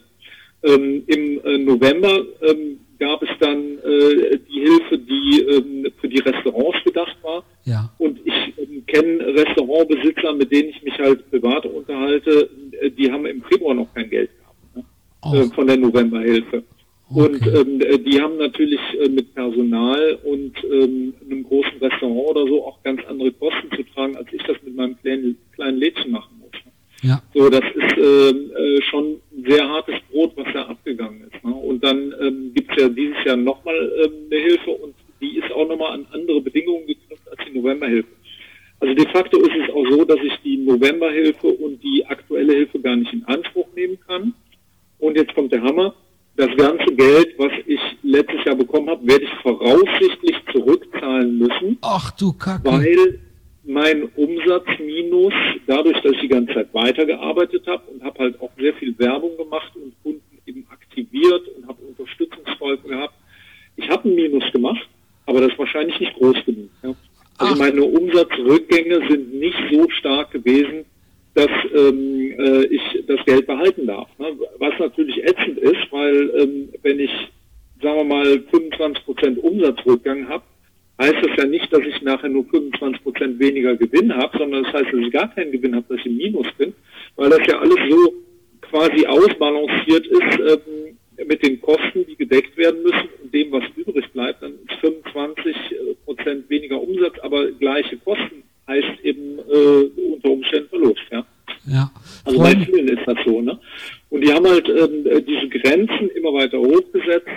Ähm, 0.62 1.02
Im 1.06 1.44
äh, 1.44 1.58
November 1.58 2.25
ähm, 2.40 2.78
gab 3.02 3.22
es 3.22 3.28
dann 3.40 3.78
äh, 3.78 4.38
die 4.49 4.61
Hilfe, 4.61 4.99
die 4.99 5.40
ähm, 5.40 5.92
für 6.00 6.08
die 6.08 6.20
Restaurants 6.20 6.84
gedacht 6.84 7.16
war. 7.22 7.42
Ja. 7.64 7.90
Und 7.99 8.20
ich 8.25 8.54
ähm, 8.58 8.84
kenne 8.87 9.25
Restaurantbesitzer, 9.73 10.33
mit 10.35 10.52
denen 10.52 10.69
ich 10.71 10.83
mich 10.83 10.99
halt 10.99 11.29
privat 11.31 11.67
unterhalte, 11.67 12.50
äh, 12.81 12.91
die 12.91 13.11
haben 13.11 13.26
im 13.26 13.43
Februar 13.43 13.75
noch 13.75 13.93
kein 13.95 14.09
Geld 14.11 14.31
gehabt 14.38 14.76
ne? 15.33 15.41
Äh, 15.41 15.55
von 15.55 15.67
der 15.67 15.76
Novemberhilfe. 15.76 16.62
Und 17.09 17.37
Okay. 17.47 17.61
ähm, 17.61 17.81
äh, 17.83 17.99
die 17.99 18.21
haben 18.21 18.38
natürlich 18.38 18.81
äh, 19.00 19.09
mit 19.09 19.35
Personal 19.35 20.19
und 20.25 20.52
ähm, 20.64 21.12
einem 21.25 21.43
großen 21.45 21.79
Restaurant 21.81 22.37
oder 22.37 22.47
so 22.47 22.67
auch 22.67 22.83
ganz 22.83 23.00
andere 23.07 23.33
Kosten 23.33 23.71
zu 23.76 23.83
tragen, 23.95 24.17
als 24.17 24.29
ich 24.33 24.43
das 24.45 24.57
mit 24.64 24.75
meinem 24.75 24.97
kleinen, 25.00 25.37
kleinen 25.55 25.76
Lädchen 25.79 26.11
machen 26.12 26.41
muss. 26.41 26.52
ne? 26.64 26.73
Ja. 27.11 27.23
So, 27.35 27.50
das 27.50 27.64
ist 27.75 27.99
ähm, 27.99 28.50
äh, 28.57 28.81
schon 28.83 29.05
ein 29.37 29.45
sehr 29.47 29.69
hartes 29.69 29.97
Brot, 30.11 30.33
was 30.37 30.47
da 30.55 30.62
abgegangen 30.67 31.25
ist. 31.31 31.45
Ne? 31.45 31.52
Und 31.52 31.85
dann 31.85 32.14
ähm, 32.23 32.52
gibt's 32.55 32.75
ja 32.79 32.88
dieses 32.88 33.23
Jahr 33.25 33.37
nochmal 33.37 33.75
ähm, 34.05 34.12
eine 34.31 34.41
Hilfe 34.41 34.71
und 34.71 34.95
die 35.21 35.37
ist 35.38 35.52
auch 35.52 35.69
nochmal 35.69 35.93
an 35.93 36.07
andere 36.12 36.41
Bedingungen 36.41 36.87
geknüpft 36.87 37.29
als 37.31 37.41
die 37.47 37.59
Novemberhilfe. 37.59 38.09
Also 38.81 38.95
de 38.95 39.07
facto 39.11 39.38
ist 39.38 39.55
es 39.62 39.71
auch 39.75 39.87
so, 39.91 40.05
dass 40.05 40.19
ich 40.25 40.33
die 40.43 40.57
Novemberhilfe 40.57 41.47
und 41.47 41.81
die 41.85 42.05
aktuelle 42.07 42.55
Hilfe 42.55 42.81
gar 42.81 42.97
nicht 42.97 43.12
in 43.12 43.25
Anspruch 43.26 43.67
nehmen 43.76 43.99
kann. 44.07 44.33
Und 44.99 45.17
jetzt 45.17 45.35
kommt 45.35 45.53
der 45.53 45.62
Hammer. 45.62 45.95
Das 46.35 46.49
ganze 46.57 46.87
Geld, 46.95 47.35
was 47.37 47.53
ich 47.67 47.79
letztes 48.03 48.43
Jahr 48.47 48.55
bekommen 48.57 48.88
habe, 48.88 49.07
werde 49.07 49.25
ich 49.25 49.31
voraussichtlich 49.43 50.35
zurückzahlen 50.50 51.38
müssen 51.38 51.76
Ach 51.83 52.11
du 52.33 52.39
Kacke. 52.39 52.65
weil 52.65 53.19
mein 53.65 54.05
Umsatzminus, 54.17 55.35
dadurch, 55.67 56.01
dass 56.03 56.12
ich 56.12 56.21
die 56.21 56.29
ganze 56.29 56.55
Zeit 56.55 56.75
weitergearbeitet 56.75 57.67
habe 57.67 57.83
und 57.93 58.03
habe 58.03 58.19
halt 58.19 58.41
auch 58.41 58.51
sehr 58.59 58.75
viel 58.75 58.99
Werbung 58.99 59.37
gemacht 59.37 59.73
und 59.77 59.95
Kunden 60.03 60.39
eben 60.47 60.67
aktiviert 60.71 61.49
und 61.57 61.69
habe 61.69 61.79
Unterstützungsfolgen 61.83 62.91
gehabt, 62.91 63.15
ich 63.77 63.89
habe 63.89 64.09
ein 64.09 64.15
Minus 64.15 64.45
gemacht, 64.53 64.87
aber 65.27 65.41
das 65.41 65.53
ist 65.53 65.59
wahrscheinlich 65.59 65.99
nicht 66.01 66.15
groß 66.15 66.45
genug. 66.45 66.71
Ja. 66.83 66.95
Also 67.39 67.55
Ach. 67.55 67.59
meine 67.59 67.83
Umsatzrückgänge 67.83 69.09
sind 69.09 69.35
nicht 69.35 69.57
so 69.71 69.89
stark 69.91 70.33
gewesen, 70.33 70.85
dass 71.35 71.51
ähm, 71.75 72.35
äh, 72.39 72.65
ich 72.67 73.07
das 73.07 73.25
Geld 73.25 73.47
behalten 73.47 73.87
darf. 73.87 74.09
Ne? 74.19 74.27
Was 74.59 74.75
natürlich 74.79 75.25
ätzend 75.25 75.59
ist, 75.59 75.91
weil 75.91 76.31
ähm, 76.39 76.69
wenn 76.83 77.01
ich, 77.01 77.11
sagen 77.81 77.97
wir 77.97 78.05
mal, 78.05 78.43
25 78.51 79.05
Prozent 79.05 79.39
Umsatzrückgang 79.39 80.29
habe, 80.29 80.45
heißt 81.01 81.17
das 81.23 81.37
ja 81.39 81.47
nicht, 81.47 81.73
dass 81.73 81.81
ich 81.81 82.03
nachher 82.03 82.29
nur 82.29 82.45
25 82.45 83.03
Weniger 83.73 83.76
Gewinn 83.76 84.14
habe, 84.14 84.37
sondern 84.38 84.64
das 84.64 84.73
heißt, 84.73 84.93
dass 84.93 85.00
ich 85.00 85.12
gar 85.12 85.35
keinen 85.35 85.52
Gewinn 85.52 85.75
habe, 85.75 85.87
dass 85.88 85.99
ich 85.99 86.07
im 86.07 86.17
Minus 86.17 86.47
bin, 86.59 86.75
weil 87.17 87.31
das 87.31 87.41
ja 87.47 87.59
alles 87.59 87.79
so 87.88 88.14
quasi 88.62 89.07
ausbalanciert 89.07 90.07
ist 90.07 90.41
ähm, 90.41 90.97
mit 91.26 91.45
den 91.45 91.61
Kosten, 91.61 92.07
die 92.07 92.17
gedeckt 92.17 92.57
werden 92.57 92.83
müssen 92.83 93.09
und 93.23 93.35
dem, 93.35 93.52
was 93.52 93.64
übrig 93.76 94.11
bleibt. 94.12 94.43
Dann 94.43 94.52
ist 94.52 94.81
25 94.81 95.57
Prozent 96.05 96.49
weniger 96.49 96.81
Umsatz, 96.81 97.14
aber 97.23 97.50
gleiche 97.52 97.97
Kosten 97.99 98.43
heißt 98.67 99.05
eben 99.05 99.38
äh, 99.38 100.12
unter 100.14 100.31
Umständen 100.31 100.69
Verlust. 100.69 101.02
Ja? 101.11 101.26
Ja. 101.67 101.91
Also 102.25 102.38
bei 102.38 102.50
Freunde, 102.50 102.67
vielen 102.67 102.88
ist 102.88 103.07
das 103.07 103.19
so, 103.25 103.41
ne? 103.41 103.59
Und 104.11 104.23
die 104.23 104.33
haben 104.33 104.47
halt 104.47 104.69
ähm, 104.69 105.07
äh, 105.07 105.23
diese 105.23 105.49
Grenzen 105.49 106.11
immer 106.11 106.33
weiter 106.33 106.59
hochgesetzt, 106.59 107.29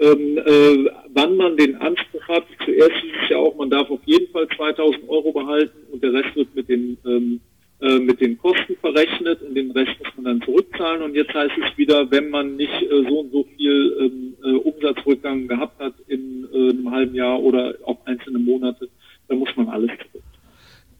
ähm, 0.00 0.38
äh, 0.38 0.90
wann 1.12 1.36
man 1.36 1.56
den 1.56 1.76
Anspruch 1.76 2.26
hat. 2.28 2.44
Zuerst 2.64 2.96
hieß 3.02 3.12
es 3.24 3.30
ja 3.30 3.36
auch, 3.36 3.54
man 3.56 3.70
darf 3.70 3.90
auf 3.90 4.00
jeden 4.06 4.30
Fall 4.32 4.48
2000 4.56 5.08
Euro 5.08 5.32
behalten 5.32 5.78
und 5.92 6.02
der 6.02 6.12
Rest 6.12 6.34
wird 6.34 6.54
mit 6.54 6.68
den 6.68 6.96
ähm, 7.04 7.40
äh, 7.80 7.98
mit 7.98 8.20
den 8.20 8.38
Kosten 8.38 8.76
verrechnet 8.80 9.42
und 9.42 9.54
den 9.54 9.70
Rest 9.70 9.92
muss 9.98 10.08
man 10.16 10.24
dann 10.24 10.42
zurückzahlen. 10.42 11.02
Und 11.02 11.14
jetzt 11.14 11.32
heißt 11.32 11.52
es 11.64 11.78
wieder, 11.78 12.10
wenn 12.10 12.29
man 12.40 12.56
nicht 12.56 12.82
äh, 12.82 13.08
so 13.08 13.20
und 13.20 13.32
so 13.32 13.44
viel 13.56 13.96
ähm, 14.00 14.34
äh, 14.42 14.56
Umsatzrückgang 14.56 15.48
gehabt 15.48 15.78
hat 15.78 15.94
in 16.08 16.46
äh, 16.52 16.70
einem 16.70 16.90
halben 16.90 17.14
Jahr 17.14 17.40
oder 17.40 17.74
auf 17.84 17.98
einzelne 18.06 18.38
Monate, 18.38 18.88
dann 19.28 19.38
muss 19.38 19.50
man 19.56 19.68
alles 19.68 19.90
zurück. 20.10 20.24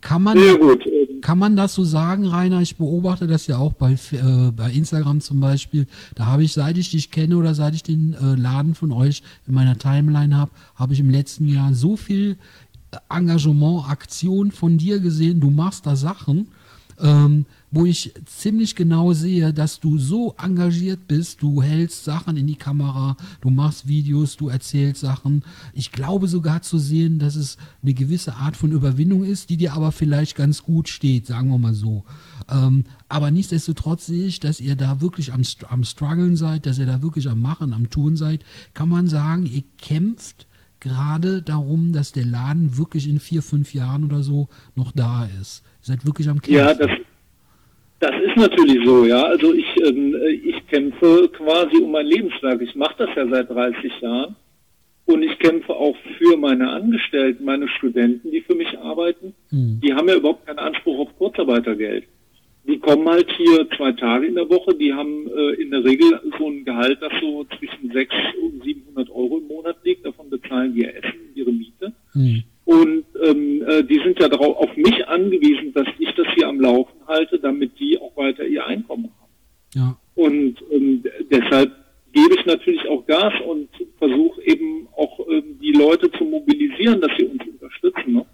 kann 0.00 0.22
man, 0.22 0.38
Sehr 0.38 0.58
gut. 0.58 0.86
Ähm, 0.86 1.20
kann 1.20 1.38
man 1.38 1.56
das 1.56 1.74
so 1.74 1.84
sagen, 1.84 2.26
Rainer? 2.26 2.60
Ich 2.60 2.76
beobachte 2.76 3.26
das 3.26 3.46
ja 3.46 3.58
auch 3.58 3.72
bei, 3.72 3.92
äh, 3.92 4.50
bei 4.54 4.70
Instagram 4.70 5.20
zum 5.20 5.40
Beispiel. 5.40 5.86
Da 6.14 6.26
habe 6.26 6.44
ich, 6.44 6.52
seit 6.52 6.76
ich 6.76 6.90
dich 6.90 7.10
kenne 7.10 7.36
oder 7.36 7.54
seit 7.54 7.74
ich 7.74 7.82
den 7.82 8.14
äh, 8.14 8.34
Laden 8.40 8.74
von 8.74 8.92
euch 8.92 9.22
in 9.46 9.54
meiner 9.54 9.78
Timeline 9.78 10.36
habe, 10.36 10.50
habe 10.76 10.92
ich 10.92 11.00
im 11.00 11.10
letzten 11.10 11.48
Jahr 11.48 11.72
so 11.74 11.96
viel 11.96 12.36
Engagement, 13.08 13.88
Aktion 13.88 14.50
von 14.50 14.76
dir 14.76 14.98
gesehen. 14.98 15.40
Du 15.40 15.50
machst 15.50 15.86
da 15.86 15.96
Sachen, 15.96 16.48
ähm, 17.00 17.46
wo 17.70 17.84
ich 17.84 18.12
ziemlich 18.26 18.74
genau 18.74 19.12
sehe, 19.12 19.52
dass 19.52 19.80
du 19.80 19.96
so 19.98 20.34
engagiert 20.42 21.06
bist. 21.06 21.40
Du 21.42 21.62
hältst 21.62 22.04
Sachen 22.04 22.36
in 22.36 22.46
die 22.46 22.56
Kamera, 22.56 23.16
du 23.40 23.50
machst 23.50 23.86
Videos, 23.86 24.36
du 24.36 24.48
erzählst 24.48 25.00
Sachen. 25.00 25.44
Ich 25.72 25.92
glaube 25.92 26.26
sogar 26.26 26.62
zu 26.62 26.78
sehen, 26.78 27.18
dass 27.18 27.36
es 27.36 27.58
eine 27.82 27.94
gewisse 27.94 28.34
Art 28.34 28.56
von 28.56 28.72
Überwindung 28.72 29.24
ist, 29.24 29.50
die 29.50 29.56
dir 29.56 29.74
aber 29.74 29.92
vielleicht 29.92 30.36
ganz 30.36 30.62
gut 30.62 30.88
steht, 30.88 31.26
sagen 31.26 31.50
wir 31.50 31.58
mal 31.58 31.74
so. 31.74 32.04
Ähm, 32.48 32.84
aber 33.08 33.30
nichtsdestotrotz 33.30 34.06
sehe 34.06 34.26
ich, 34.26 34.40
dass 34.40 34.60
ihr 34.60 34.76
da 34.76 35.00
wirklich 35.00 35.32
am, 35.32 35.42
am 35.68 35.84
Struggeln 35.84 36.36
seid, 36.36 36.66
dass 36.66 36.78
ihr 36.78 36.86
da 36.86 37.02
wirklich 37.02 37.28
am 37.28 37.40
Machen, 37.40 37.72
am 37.72 37.90
Tun 37.90 38.16
seid. 38.16 38.44
Kann 38.74 38.88
man 38.88 39.06
sagen, 39.06 39.46
ihr 39.46 39.62
kämpft 39.78 40.46
gerade 40.80 41.42
darum, 41.42 41.92
dass 41.92 42.12
der 42.12 42.24
Laden 42.24 42.76
wirklich 42.76 43.08
in 43.08 43.20
vier, 43.20 43.42
fünf 43.42 43.74
Jahren 43.74 44.04
oder 44.04 44.22
so 44.22 44.48
noch 44.74 44.92
da 44.92 45.26
ist. 45.40 45.62
Seid 45.90 46.06
wirklich 46.06 46.28
am 46.28 46.40
Kämpfen. 46.40 46.54
Ja, 46.54 46.72
das, 46.72 46.90
das 47.98 48.12
ist 48.24 48.36
natürlich 48.36 48.86
so, 48.86 49.04
ja. 49.04 49.24
Also 49.24 49.52
ich, 49.52 49.66
ähm, 49.84 50.14
äh, 50.14 50.30
ich 50.30 50.66
kämpfe 50.68 51.28
quasi 51.32 51.78
um 51.78 51.90
mein 51.90 52.06
Lebenswerk. 52.06 52.60
Ich 52.62 52.76
mache 52.76 52.94
das 52.98 53.10
ja 53.16 53.26
seit 53.28 53.50
30 53.50 54.00
Jahren. 54.00 54.36
Und 55.06 55.22
ich 55.24 55.36
kämpfe 55.40 55.74
auch 55.74 55.96
für 56.18 56.36
meine 56.36 56.70
Angestellten, 56.70 57.44
meine 57.44 57.66
Studenten, 57.68 58.30
die 58.30 58.42
für 58.42 58.54
mich 58.54 58.78
arbeiten. 58.78 59.34
Hm. 59.48 59.80
Die 59.82 59.92
haben 59.92 60.08
ja 60.08 60.14
überhaupt 60.14 60.46
keinen 60.46 60.60
Anspruch 60.60 61.00
auf 61.00 61.18
Kurzarbeitergeld. 61.18 62.04
Die 62.68 62.78
kommen 62.78 63.08
halt 63.08 63.28
hier 63.36 63.68
zwei 63.76 63.90
Tage 63.90 64.26
in 64.26 64.36
der 64.36 64.48
Woche. 64.48 64.72
Die 64.76 64.94
haben 64.94 65.26
äh, 65.26 65.60
in 65.60 65.72
der 65.72 65.82
Regel 65.82 66.20
so 66.38 66.48
ein 66.48 66.64
Gehalt, 66.64 67.02
das 67.02 67.12
so 67.20 67.44
zwischen 67.58 67.90
600 67.90 68.36
und 68.36 68.62
700 68.62 69.10
Euro 69.10 69.38
im 69.38 69.48
Monat 69.48 69.78
liegt. 69.82 70.06
Davon 70.06 70.30
bezahlen 70.30 70.74
die 70.74 70.82
ihr 70.82 70.94
Essen 70.94 71.18
und 71.28 71.36
ihre 71.36 71.50
Miete. 71.50 71.92
Hm. 72.12 72.44
Und 72.70 73.04
ähm, 73.20 73.64
äh, 73.66 73.82
die 73.82 73.98
sind 73.98 74.20
ja 74.20 74.28
darauf 74.28 74.56
auf 74.58 74.76
mich 74.76 75.04
angewiesen, 75.08 75.72
dass 75.72 75.88
ich 75.98 76.14
das 76.14 76.28
hier 76.36 76.46
am 76.46 76.60
Laufen 76.60 77.00
halte, 77.08 77.36
damit 77.40 77.76
die 77.80 77.98
auch 78.00 78.16
weiter 78.16 78.44
ihr 78.44 78.64
Einkommen 78.64 79.10
haben. 79.20 79.32
Ja. 79.74 79.96
Und 80.14 80.54
ähm, 80.70 81.02
deshalb 81.32 81.72
gebe 82.12 82.36
ich 82.36 82.46
natürlich 82.46 82.86
auch 82.88 83.04
Gas 83.06 83.32
und 83.44 83.70
versuche 83.98 84.40
eben 84.42 84.86
auch 84.96 85.18
ähm, 85.28 85.58
die 85.60 85.72
Leute 85.72 86.12
zu 86.12 86.22
mobilisieren, 86.24 87.00
dass 87.00 87.10
sie 87.18 87.24
uns 87.24 87.42
unterstützen. 87.44 88.12
Ne? 88.12 88.26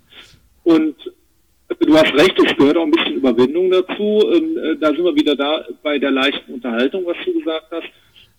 Und 0.65 0.97
du 1.81 1.95
hast 1.95 2.13
recht, 2.13 2.39
es 2.39 2.55
gehört 2.59 2.77
auch 2.77 2.85
ein 2.85 2.91
bisschen 2.91 3.15
Überwindung 3.15 3.71
dazu. 3.71 4.21
Ähm, 4.35 4.59
äh, 4.59 4.77
da 4.77 4.89
sind 4.89 5.03
wir 5.03 5.17
wieder 5.17 5.35
da 5.35 5.65
bei 5.83 5.99
der 5.99 6.11
leichten 6.11 6.53
Unterhaltung, 6.53 7.07
was 7.07 7.17
du 7.25 7.33
gesagt 7.39 7.69
hast. 7.71 7.89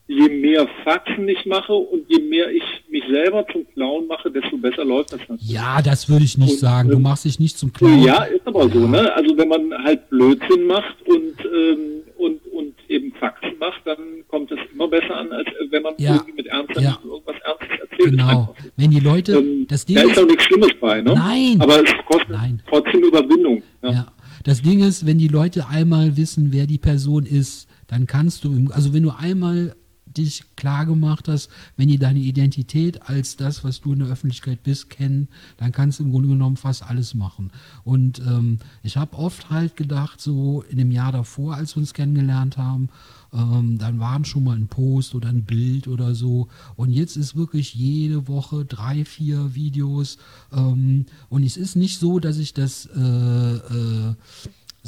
Je 0.10 0.30
mehr 0.30 0.66
Faxen 0.86 1.28
ich 1.28 1.46
mache 1.46 1.74
und 1.74 2.04
je 2.08 2.20
mehr 2.30 2.50
ich 2.50 2.64
mich 2.90 3.04
selber 3.12 3.46
zum 3.52 3.68
Clown 3.74 4.08
mache, 4.08 4.32
desto 4.32 4.58
besser 4.58 4.86
läuft 4.86 5.12
das 5.12 5.20
natürlich. 5.28 5.50
Ja, 5.52 5.82
das 5.82 6.08
würde 6.08 6.24
ich 6.24 6.38
nicht 6.38 6.52
Und, 6.54 6.60
sagen. 6.60 6.90
Du 6.90 6.96
ähm, 6.96 7.02
machst 7.02 7.26
dich 7.26 7.40
nicht 7.40 7.58
zum 7.58 7.74
Clown. 7.74 8.02
Ja, 8.04 8.24
ist 8.24 8.48
aber 8.48 8.70
so, 8.70 8.88
ne? 8.88 9.14
Also 9.14 9.38
wenn 9.38 9.50
man 9.50 9.74
halt 9.84 10.10
Blödsinn 10.10 10.66
macht 10.66 10.96
und, 11.08 11.34
ähm, 11.46 12.04
und, 12.18 12.40
und 12.54 12.74
eben 12.88 13.12
Faxen 13.20 13.58
macht, 13.60 13.82
dann 13.86 13.98
kommt 14.30 14.50
es 14.52 14.60
immer 14.74 14.88
besser 14.88 15.18
an, 15.18 15.30
als 15.34 15.50
wenn 15.72 15.84
man 15.84 15.94
Ja. 15.98 16.14
irgendwie 16.16 16.34
mit 16.34 16.48
ernster 16.48 16.82
Ja. 16.82 16.98
irgendwas 17.04 17.36
Ernstes 17.44 17.80
erzählt. 17.82 18.12
Genau. 18.12 18.56
Wenn 18.78 18.92
die 18.92 19.02
Leute, 19.02 19.34
Ähm, 19.40 19.66
das 19.68 19.86
Ding 19.86 19.98
da 19.98 20.04
ist 20.04 20.12
ist, 20.12 20.20
auch 20.20 20.26
nichts 20.28 20.44
Schlimmes 20.46 20.72
bei, 20.80 21.02
ne? 21.02 21.14
Nein. 21.16 21.58
Aber 21.60 21.84
es 21.84 21.92
kostet 22.06 22.30
Nein. 22.30 22.62
trotzdem 22.70 23.02
Überwindung. 23.04 23.62
Ja. 23.84 23.92
Ja. 23.92 24.08
Das 24.46 24.62
Ding 24.62 24.80
ist, 24.80 25.06
wenn 25.06 25.18
die 25.18 25.28
Leute 25.28 25.68
einmal 25.68 26.16
wissen, 26.16 26.54
wer 26.54 26.66
die 26.66 26.78
Person 26.78 27.26
ist, 27.26 27.68
dann 27.88 28.06
kannst 28.08 28.46
du, 28.46 28.70
also 28.72 28.94
wenn 28.94 29.04
du 29.04 29.12
einmal 29.12 29.76
dich 30.18 30.44
klar 30.56 30.86
gemacht 30.86 31.28
hast, 31.28 31.50
wenn 31.76 31.88
die 31.88 31.98
deine 31.98 32.20
Identität 32.20 33.10
als 33.10 33.36
das, 33.36 33.64
was 33.64 33.82
du 33.82 33.94
in 33.94 34.00
der 34.00 34.08
Öffentlichkeit 34.10 34.64
bist, 34.64 34.90
kennen, 34.90 35.28
dann 35.58 35.72
kannst 35.72 36.00
du 36.00 36.04
im 36.04 36.12
Grunde 36.12 36.30
genommen 36.30 36.58
fast 36.58 36.84
alles 36.84 37.14
machen. 37.14 37.52
Und 37.84 38.20
ähm, 38.20 38.60
ich 38.84 38.98
habe 38.98 39.18
oft 39.18 39.50
halt 39.50 39.76
gedacht, 39.76 40.22
so 40.22 40.64
in 40.70 40.78
dem 40.78 40.92
Jahr 40.92 41.12
davor, 41.12 41.56
als 41.56 41.76
wir 41.76 41.82
uns 41.82 41.94
kennengelernt 41.94 42.58
haben, 42.58 42.90
ähm, 43.34 43.78
dann 43.78 44.00
waren 44.00 44.26
schon 44.26 44.44
mal 44.44 44.56
ein 44.56 44.68
Post 44.68 45.16
oder 45.16 45.30
ein 45.30 45.44
Bild 45.44 45.88
oder 45.88 46.16
so. 46.16 46.48
Und 46.76 46.92
jetzt 46.92 47.18
ist 47.18 47.36
wirklich 47.36 47.76
jede 47.76 48.28
Woche 48.28 48.66
drei, 48.66 49.06
vier 49.06 49.54
Videos. 49.56 50.18
Ähm, 50.52 51.06
und 51.30 51.44
es 51.44 51.58
ist 51.58 51.76
nicht 51.76 52.00
so, 52.00 52.20
dass 52.20 52.38
ich 52.38 52.54
das 52.54 52.88
äh, 52.96 53.56
äh, 53.56 54.16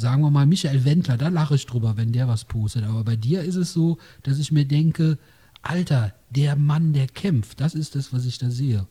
sagen 0.00 0.22
wir 0.22 0.30
mal, 0.30 0.46
Michael 0.46 0.84
Wendler, 0.84 1.16
da 1.16 1.28
lache 1.28 1.54
ich 1.54 1.66
drüber, 1.66 1.96
wenn 1.96 2.12
der 2.12 2.28
was 2.28 2.44
postet. 2.44 2.84
Aber 2.84 3.04
bei 3.04 3.16
dir 3.16 3.42
ist 3.42 3.56
es 3.56 3.72
so, 3.72 3.98
dass 4.22 4.38
ich 4.38 4.50
mir 4.50 4.64
denke, 4.64 5.18
Alter, 5.62 6.14
der 6.30 6.56
Mann, 6.56 6.92
der 6.92 7.06
kämpft, 7.06 7.60
das 7.60 7.74
ist 7.74 7.94
das, 7.94 8.12
was 8.12 8.24
ich 8.24 8.38
da 8.38 8.50
sehe. 8.50 8.86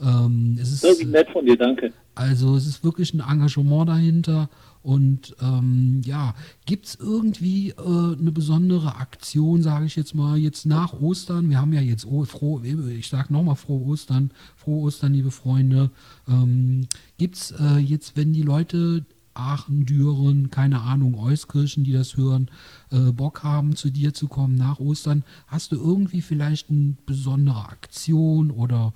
Ähm, 0.00 0.58
es 0.60 0.72
ist, 0.72 0.84
das 0.84 0.98
ist 0.98 1.06
nett 1.06 1.30
von 1.30 1.46
dir, 1.46 1.56
danke. 1.56 1.92
Also 2.14 2.56
es 2.56 2.66
ist 2.66 2.84
wirklich 2.84 3.14
ein 3.14 3.20
Engagement 3.20 3.88
dahinter. 3.88 4.48
Und 4.82 5.34
ähm, 5.42 6.00
ja, 6.04 6.34
gibt 6.64 6.86
es 6.86 6.94
irgendwie 6.94 7.70
äh, 7.70 7.74
eine 7.76 8.30
besondere 8.30 8.96
Aktion, 8.96 9.60
sage 9.60 9.86
ich 9.86 9.96
jetzt 9.96 10.14
mal, 10.14 10.38
jetzt 10.38 10.64
nach 10.64 10.92
Ostern? 11.00 11.50
Wir 11.50 11.60
haben 11.60 11.72
ja 11.72 11.80
jetzt 11.80 12.06
oh, 12.06 12.24
froh, 12.24 12.62
ich 12.62 13.08
sage 13.08 13.32
nochmal 13.32 13.56
frohe 13.56 13.84
Ostern, 13.84 14.30
frohe 14.54 14.82
Ostern, 14.82 15.12
liebe 15.12 15.32
Freunde. 15.32 15.90
Ähm, 16.28 16.86
gibt 17.18 17.34
es 17.34 17.50
äh, 17.50 17.78
jetzt, 17.78 18.16
wenn 18.16 18.32
die 18.32 18.42
Leute 18.42 19.04
Aachen, 19.36 19.86
Düren, 19.86 20.50
keine 20.50 20.80
Ahnung, 20.80 21.18
Euskirchen, 21.18 21.84
die 21.84 21.92
das 21.92 22.16
hören, 22.16 22.50
äh, 22.90 23.12
Bock 23.12 23.42
haben, 23.42 23.76
zu 23.76 23.90
dir 23.90 24.14
zu 24.14 24.28
kommen 24.28 24.56
nach 24.56 24.80
Ostern. 24.80 25.24
Hast 25.46 25.72
du 25.72 25.76
irgendwie 25.76 26.20
vielleicht 26.20 26.70
eine 26.70 26.96
besondere 27.06 27.68
Aktion 27.68 28.50
oder 28.50 28.92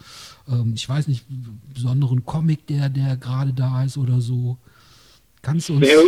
ähm, 0.48 0.72
ich 0.74 0.88
weiß 0.88 1.08
nicht, 1.08 1.24
besonderen 1.72 2.24
Comic, 2.24 2.66
der, 2.66 2.88
der 2.88 3.16
gerade 3.16 3.52
da 3.52 3.84
ist 3.84 3.98
oder 3.98 4.20
so? 4.20 4.56
Kannst 5.42 5.68
du 5.68 5.74
uns. 5.74 5.86
Sehr 5.86 6.02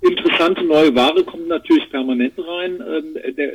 interessante 0.00 0.64
neue 0.64 0.94
Ware 0.94 1.24
kommt 1.24 1.48
natürlich 1.48 1.88
permanent 1.90 2.34
rein. 2.38 2.82
Ähm, 2.86 3.34
der, 3.36 3.54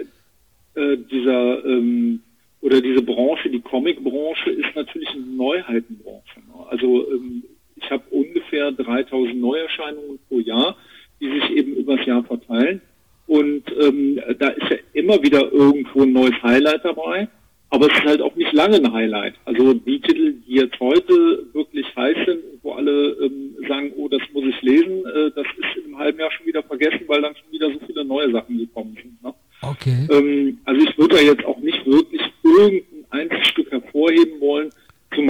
äh, 0.75 0.97
dieser 1.11 1.65
ähm, 1.65 2.21
oder 2.61 2.81
diese 2.81 3.01
Branche, 3.01 3.49
die 3.49 3.61
Comic-Branche, 3.61 4.49
ist 4.49 4.75
natürlich 4.75 5.09
eine 5.09 5.21
Neuheitenbranche. 5.21 6.39
Ne? 6.39 6.65
Also 6.69 7.09
ähm, 7.11 7.43
ich 7.81 7.89
habe 7.89 8.03
ungefähr 8.11 8.71
3000 8.71 9.39
Neuerscheinungen 9.39 10.19
pro 10.27 10.39
Jahr, 10.39 10.75
die 11.19 11.29
sich 11.31 11.49
eben 11.51 11.75
übers 11.75 12.05
Jahr 12.05 12.23
verteilen. 12.23 12.81
Und 13.27 13.63
ähm, 13.79 14.19
da 14.39 14.49
ist 14.49 14.69
ja 14.69 14.77
immer 14.93 15.21
wieder 15.21 15.51
irgendwo 15.51 16.03
ein 16.03 16.13
neues 16.13 16.41
Highlight 16.41 16.83
dabei. 16.83 17.27
Aber 17.71 17.85
es 17.85 17.93
ist 17.93 18.05
halt 18.05 18.21
auch 18.21 18.35
nicht 18.35 18.51
lange 18.51 18.77
ein 18.77 18.91
Highlight. 18.91 19.35
Also 19.45 19.75
die 19.75 20.01
Titel, 20.01 20.33
die 20.47 20.55
jetzt 20.55 20.79
heute 20.79 21.45
wirklich 21.53 21.85
heiß 21.95 22.17
sind, 22.25 22.39
wo 22.63 22.71
alle 22.71 23.11
ähm, 23.21 23.55
sagen, 23.67 23.91
oh, 23.95 24.07
das 24.07 24.21
muss 24.33 24.45
ich 24.45 24.59
lesen, 24.63 25.05
äh, 25.05 25.29
das 25.35 25.45
ist 25.45 25.85
einem 25.85 25.97
halben 25.99 26.19
Jahr 26.19 26.31
schon 26.31 26.47
wieder 26.47 26.63
vergessen, 26.63 27.01
weil 27.05 27.21
dann 27.21 27.35
schon 27.35 27.51
wieder 27.51 27.71
so 27.71 27.79
viele 27.85 28.03
neue 28.03 28.31
Sachen 28.31 28.57
gekommen 28.57 28.97
sind. 28.99 29.21
Ne? 29.21 29.33
Okay. 29.61 30.07
Ähm, 30.09 30.57
also 30.65 30.81
ich 30.81 30.97
würde 30.97 31.15
da 31.17 31.21
jetzt 31.21 31.45
auch 31.45 31.59
nicht 31.59 31.85
wirklich 31.85 32.21
wollen, 32.59 32.81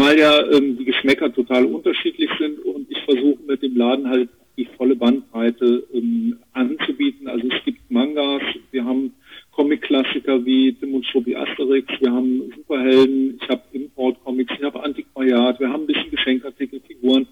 Zumal 0.10 0.18
ja 0.18 0.58
ähm, 0.58 0.76
die 0.76 0.86
Geschmäcker 0.86 1.32
total 1.32 1.66
unterschiedlich 1.66 2.30
sind 2.40 2.60
und 2.66 2.90
ich 2.90 2.98
versuche 3.04 3.38
mit 3.48 3.62
dem 3.62 3.78
Laden 3.78 4.10
halt 4.10 4.30
die 4.58 4.68
volle 4.76 4.96
Bandbreite 4.96 5.84
ähm, 5.94 6.38
anzubieten. 6.54 7.28
Also 7.28 7.48
es 7.48 7.64
gibt 7.64 7.80
Mangas, 7.92 8.42
wir 8.72 8.84
haben 8.84 9.14
Comic-Klassiker 9.52 10.44
wie 10.44 10.74
Tim 10.74 10.96
und 10.96 11.06
Struppi 11.06 11.36
Asterix, 11.36 11.88
wir 12.00 12.12
haben 12.12 12.52
Superhelden, 12.56 13.40
ich 13.40 13.50
habe 13.50 13.62
Import-Comics, 13.72 14.54
ich 14.58 14.64
habe 14.64 14.84
Antiquariat, 14.84 15.60
wir 15.60 15.70
haben 15.70 15.84
ein 15.84 15.88
bisschen 15.88 16.10
Geschenkartikel, 16.10 16.82
Figuren. 16.88 17.28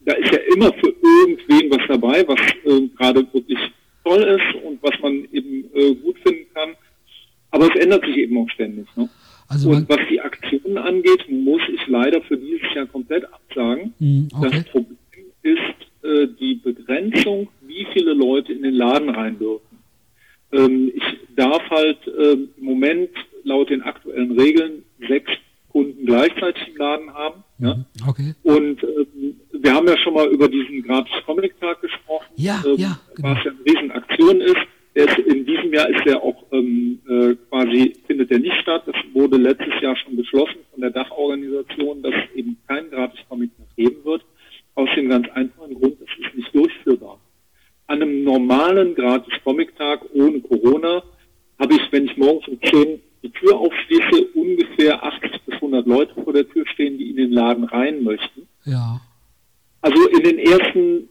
Da 0.00 0.14
ist 0.14 0.32
ja 0.32 0.40
immer 0.54 0.72
für 0.72 0.94
irgendwen 1.20 1.70
was 1.70 1.86
dabei, 1.86 2.26
was 2.26 2.40
äh, 2.64 2.88
gerade 2.96 3.24
wirklich 3.32 3.58
toll 4.04 4.22
ist 4.22 4.64
und 4.64 4.82
was 4.82 4.98
man 5.00 5.26
eben 5.32 5.64
äh, 5.74 5.94
gut 5.94 6.18
finden 6.24 6.46
kann. 6.54 6.70
Aber 7.52 7.68
es 7.72 7.80
ändert 7.80 8.04
sich 8.04 8.16
eben 8.16 8.36
auch 8.38 8.50
ständig. 8.50 8.86
Ne? 8.96 9.08
Also 9.48 9.70
und 9.70 9.88
was 9.88 10.00
die 10.10 10.20
Aktionen 10.20 10.78
angeht, 10.78 11.28
muss 11.28 11.62
ich 11.72 11.86
leider 11.86 12.20
für 12.22 12.36
dieses 12.36 12.74
Jahr 12.74 12.86
komplett 12.86 13.24
absagen. 13.32 13.94
Mm, 13.98 14.28
okay. 14.34 14.50
Das 14.50 14.64
Problem 14.64 14.96
ist 15.42 16.04
äh, 16.04 16.26
die 16.40 16.56
Begrenzung, 16.56 17.48
wie 17.66 17.86
viele 17.92 18.12
Leute 18.12 18.52
in 18.52 18.62
den 18.62 18.74
Laden 18.74 19.10
rein 19.10 19.38
dürfen. 19.38 19.78
Ähm, 20.52 20.92
ich 20.94 21.36
darf 21.36 21.62
halt 21.70 22.06
äh, 22.06 22.32
im 22.32 22.50
Moment 22.58 23.10
laut 23.44 23.65
den 23.76 23.82
aktuellen 23.82 24.38
Regeln 24.38 24.84
sechs 25.08 25.30
Kunden 25.68 26.06
gleichzeitig 26.06 26.68
im 26.68 26.76
Laden 26.76 27.12
haben. 27.12 27.44
Ja? 27.58 27.74
Mhm, 27.74 27.84
okay. 28.08 28.34
Und 28.42 28.82
ähm, 28.82 29.40
wir 29.52 29.74
haben 29.74 29.86
ja 29.86 29.96
schon 29.98 30.14
mal 30.14 30.26
über 30.28 30.48
diesen 30.48 30.82
gratis 30.82 31.12
Comic 31.26 31.58
Tag 31.60 31.80
gesprochen, 31.80 32.26
ja, 32.36 32.62
ähm, 32.66 32.76
ja, 32.76 32.98
genau. 33.14 33.30
was 33.30 33.44
ja 33.44 33.50
eine 33.50 33.64
Riesenaktion 33.64 34.40
ist. 34.40 34.56
Ist, 34.94 35.18
in 35.18 35.44
diesem 35.44 35.74
Jahr 35.74 35.90
ist 35.90 36.06
er 36.06 36.22
auch 36.22 36.42
ähm, 36.52 36.98
äh, 37.06 37.34
quasi, 37.50 37.92
findet 38.06 38.30
er 38.30 38.38
nicht 38.38 38.56
statt. 38.62 38.84
Das 38.86 38.96
wurde 39.12 39.36
letztes 39.36 39.78
Jahr 39.82 39.94
schon 39.94 40.16
beschlossen 40.16 40.60
von 40.70 40.80
der 40.80 40.88
Dachorganisation, 40.88 42.02
dass 42.02 42.14
es 42.14 42.34
eben 42.34 42.56
keinen 42.66 42.88
Gratis-Comic 42.88 43.50
mehr 43.58 43.68
geben 43.76 44.02
wird. 44.06 44.24
Aus 44.74 44.88
dem 44.96 45.10
ganz 45.10 45.28
einfachen 45.34 45.74
Grund, 45.74 46.00
das 46.00 46.08
ist 46.18 46.34
nicht 46.34 46.54
durchführbar. 46.54 47.20
An 47.88 48.00
einem 48.00 48.24
normalen 48.24 48.94
Gratis-Comic-Tag 48.94 50.00
ohne 50.14 50.40
Corona 50.40 51.02
habe 51.58 51.74
ich, 51.74 51.92
wenn 51.92 52.06
ich 52.06 52.16
morgens 52.16 52.48
um 52.48 52.58
10 52.62 52.98
die 53.22 53.30
Tür 53.30 53.58
aufschließe, 53.58 54.28
ungefähr 54.34 55.02
80 55.02 55.30
bis 55.46 55.54
100 55.56 55.86
Leute 55.86 56.14
vor 56.22 56.32
der 56.32 56.48
Tür 56.48 56.66
stehen, 56.68 56.98
die 56.98 57.10
in 57.10 57.16
den 57.16 57.32
Laden 57.32 57.64
rein 57.64 58.02
möchten. 58.02 58.48
Ja. 58.64 59.00
Also 59.80 60.08
in 60.08 60.22
den 60.22 60.38
ersten 60.38 61.08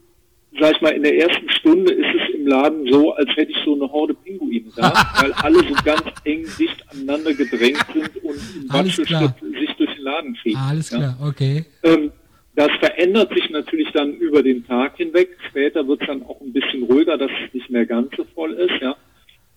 sag 0.60 0.76
ich 0.76 0.82
mal, 0.82 0.94
in 0.94 1.04
der 1.04 1.18
ersten 1.18 1.50
Stunde 1.50 1.92
ist 1.92 2.08
es 2.16 2.36
im 2.36 2.48
Laden 2.48 2.88
so, 2.90 3.14
als 3.14 3.30
hätte 3.36 3.52
ich 3.52 3.58
so 3.66 3.74
eine 3.74 3.92
Horde 3.92 4.14
Pinguine 4.14 4.72
da, 4.76 4.94
weil 5.20 5.34
alle 5.34 5.60
so 5.60 5.74
ganz 5.84 6.04
eng 6.24 6.46
dicht 6.58 6.84
aneinander 6.92 7.34
gedrängt 7.34 7.86
sind 7.94 8.24
und 8.24 8.40
Watschelschritt 9.22 9.60
sich 9.60 9.78
durch 9.78 9.96
den 9.96 10.04
Laden 10.04 10.36
fegen. 10.36 10.58
Alles 10.58 10.90
ja. 10.92 10.98
klar, 10.98 11.18
okay. 11.22 11.66
Ähm, 11.84 12.12
das 12.56 12.72
verändert 12.80 13.34
sich 13.34 13.50
natürlich 13.50 13.92
dann 13.92 14.14
über 14.14 14.42
den 14.42 14.66
Tag 14.66 14.98
hinweg. 14.98 15.38
Später 15.50 15.88
wird 15.88 16.02
es 16.02 16.08
dann 16.08 16.24
auch 16.24 16.40
ein 16.42 16.54
bisschen 16.54 16.84
ruhiger, 16.84 17.18
dass 17.18 17.30
es 17.46 17.54
nicht 17.54 17.70
mehr 17.70 17.86
ganz 17.86 18.16
so 18.16 18.26
voll 18.34 18.54
ist, 18.54 18.82
ja. 18.82 18.96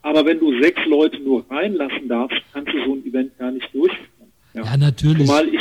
Aber 0.03 0.25
wenn 0.25 0.38
du 0.38 0.61
sechs 0.61 0.85
Leute 0.87 1.18
nur 1.21 1.44
reinlassen 1.51 2.09
darfst, 2.09 2.38
kannst 2.53 2.73
du 2.73 2.85
so 2.85 2.94
ein 2.94 3.05
Event 3.05 3.37
gar 3.38 3.51
nicht 3.51 3.73
durchführen. 3.75 4.33
Ja, 4.55 4.64
ja 4.64 4.77
natürlich. 4.77 5.27
Zumal 5.27 5.49
ich, 5.49 5.61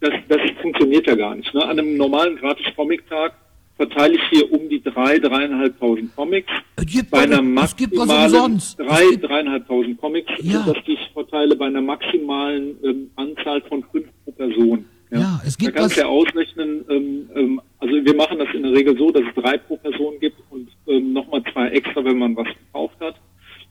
das, 0.00 0.12
das 0.28 0.40
funktioniert 0.60 1.06
ja 1.06 1.14
gar 1.14 1.34
nicht. 1.34 1.52
Ne? 1.52 1.62
An 1.62 1.78
einem 1.78 1.96
normalen 1.96 2.36
Gratis-Comic-Tag 2.36 3.34
verteile 3.80 4.14
ich 4.14 4.22
hier 4.30 4.52
um 4.52 4.68
die 4.68 4.82
drei, 4.82 5.18
dreieinhalbtausend 5.18 6.14
Comics. 6.14 6.52
Gibt 6.84 7.10
bei 7.10 7.20
einer 7.20 7.40
maximalen 7.40 8.60
drei, 8.76 9.16
dreieinhalbtausend 9.16 9.98
Comics, 9.98 10.30
ja. 10.42 10.62
dass 10.66 10.76
ich 10.86 10.98
verteile 11.14 11.56
bei 11.56 11.66
einer 11.66 11.80
maximalen 11.80 12.76
ähm, 12.84 13.10
Anzahl 13.16 13.62
von 13.62 13.82
fünf 13.90 14.06
pro 14.24 14.32
Person. 14.32 14.84
Ja, 15.10 15.18
ja 15.20 15.40
es 15.46 15.56
gibt 15.56 15.74
da 15.74 15.80
kannst 15.80 15.96
du 15.96 16.02
ja 16.02 16.08
ausrechnen, 16.08 16.84
ähm, 16.90 17.30
ähm, 17.34 17.60
also 17.78 17.94
wir 17.94 18.14
machen 18.14 18.38
das 18.38 18.48
in 18.52 18.64
der 18.64 18.72
Regel 18.72 18.98
so, 18.98 19.10
dass 19.10 19.22
es 19.22 19.42
drei 19.42 19.56
pro 19.56 19.76
Person 19.78 20.14
gibt 20.20 20.36
und 20.50 20.68
ähm, 20.86 21.14
nochmal 21.14 21.42
zwei 21.50 21.68
extra, 21.68 22.04
wenn 22.04 22.18
man 22.18 22.36
was 22.36 22.48
gekauft 22.48 22.96
hat, 23.00 23.14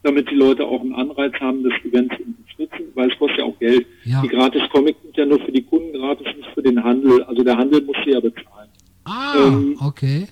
damit 0.02 0.28
die 0.32 0.36
Leute 0.36 0.65
auch 0.65 0.82
einen 0.82 0.95
Anreiz 0.95 1.34
haben, 1.39 1.63
das 1.63 1.74
Event 1.86 2.12
zu 2.13 2.24
unterstützen, 2.24 2.91
weil 2.95 3.12
es 3.12 3.19
kostet 3.19 3.39
ja 3.39 3.45
auch 3.45 3.60
Geld. 3.60 3.86
Ja. 4.06 4.22
Die 4.24 4.28
gratis 4.28 4.63
Comics 4.72 5.00
sind 5.04 5.17
ja 5.17 5.26
nur 5.28 5.39
für 5.39 5.52
die 5.52 5.63
Kunden 5.63 5.93
gratis, 5.93 6.26
nicht 6.36 6.50
für 6.56 6.63
den 6.63 6.84
Handel. 6.84 7.22
Also 7.26 7.43
der 7.43 7.58
Handel 7.58 7.84
muss 7.84 7.98
sie 8.04 8.12
ja 8.12 8.19
bezahlen. 8.19 8.68
Ah, 9.10 9.34
ähm, 9.38 9.76
okay. 9.80 10.28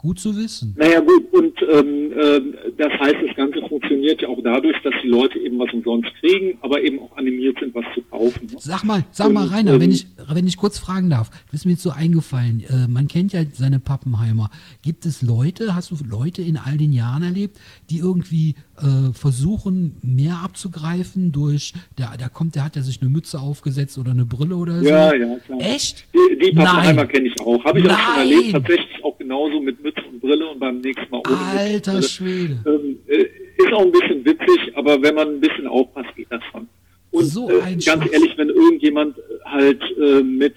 Gut 0.00 0.18
zu 0.18 0.34
wissen. 0.34 0.74
Naja 0.78 1.00
gut, 1.00 1.30
und 1.32 1.52
ähm, 1.70 2.12
äh, 2.12 2.40
das 2.78 2.90
heißt, 3.00 3.16
das 3.26 3.36
Ganze 3.36 3.60
funktioniert 3.68 4.22
ja 4.22 4.28
auch 4.28 4.38
dadurch, 4.42 4.76
dass 4.82 4.94
die 5.02 5.08
Leute 5.08 5.38
eben 5.38 5.58
was 5.58 5.70
umsonst 5.74 6.10
kriegen, 6.20 6.56
aber 6.62 6.80
eben 6.82 7.00
auch 7.00 7.14
animiert 7.18 7.58
sind, 7.60 7.74
was 7.74 7.84
zu 7.94 8.00
kaufen. 8.02 8.46
Ne? 8.50 8.56
Sag 8.58 8.82
mal, 8.84 9.04
sag 9.10 9.26
und, 9.28 9.34
mal, 9.34 9.46
Rainer, 9.46 9.74
ähm, 9.74 9.80
wenn 9.80 9.90
ich 9.90 10.06
wenn 10.32 10.46
ich 10.46 10.56
kurz 10.56 10.78
fragen 10.78 11.10
darf, 11.10 11.30
ist 11.52 11.66
mir 11.66 11.72
jetzt 11.72 11.82
so 11.82 11.90
eingefallen. 11.90 12.64
Äh, 12.68 12.88
man 12.88 13.08
kennt 13.08 13.34
ja 13.34 13.42
seine 13.52 13.78
Pappenheimer. 13.78 14.50
Gibt 14.82 15.04
es 15.04 15.20
Leute, 15.20 15.74
hast 15.74 15.90
du 15.90 15.96
Leute 16.08 16.40
in 16.40 16.56
all 16.56 16.78
den 16.78 16.94
Jahren 16.94 17.22
erlebt, 17.22 17.58
die 17.90 17.98
irgendwie 17.98 18.54
äh, 18.78 19.12
versuchen, 19.12 19.96
mehr 20.02 20.40
abzugreifen 20.42 21.32
durch, 21.32 21.74
der, 21.98 22.16
der 22.18 22.30
kommt, 22.30 22.54
der 22.54 22.64
hat 22.64 22.76
ja 22.76 22.82
sich 22.82 23.02
eine 23.02 23.10
Mütze 23.10 23.38
aufgesetzt 23.38 23.98
oder 23.98 24.12
eine 24.12 24.24
Brille 24.24 24.56
oder 24.56 24.80
so. 24.80 24.88
Ja, 24.88 25.14
ja, 25.14 25.36
klar. 25.38 25.60
Echt? 25.60 26.06
Die, 26.14 26.38
die 26.38 26.52
Pappenheimer 26.52 27.06
kenne 27.06 27.28
ich 27.28 27.40
auch. 27.40 27.62
Habe 27.64 27.80
ich 27.80 27.84
Nein. 27.84 27.94
auch 27.94 27.98
schon 27.98 28.18
erlebt, 28.18 28.52
tatsächlich 28.52 29.04
auch 29.04 29.09
genauso 29.30 29.60
mit 29.60 29.80
Mütze 29.82 30.02
und 30.10 30.20
Brille 30.20 30.48
und 30.48 30.58
beim 30.58 30.80
nächsten 30.80 31.08
Mal 31.08 31.22
ohne 31.24 31.38
Alter 31.56 31.94
Mütze 31.94 32.08
Schwede. 32.08 32.58
Ähm, 32.66 32.98
äh, 33.06 33.26
ist 33.58 33.72
auch 33.72 33.82
ein 33.82 33.92
bisschen 33.92 34.24
witzig, 34.24 34.72
aber 34.74 35.00
wenn 35.00 35.14
man 35.14 35.28
ein 35.28 35.40
bisschen 35.40 35.68
aufpasst, 35.68 36.08
geht 36.16 36.26
das 36.30 36.42
schon. 36.50 36.68
Und 37.12 37.24
so 37.24 37.48
äh, 37.48 37.60
ganz 37.60 37.84
Schatz. 37.84 38.12
ehrlich, 38.12 38.36
wenn 38.36 38.48
irgendjemand 38.48 39.16
halt 39.44 39.80
äh, 39.98 40.22
mit 40.22 40.54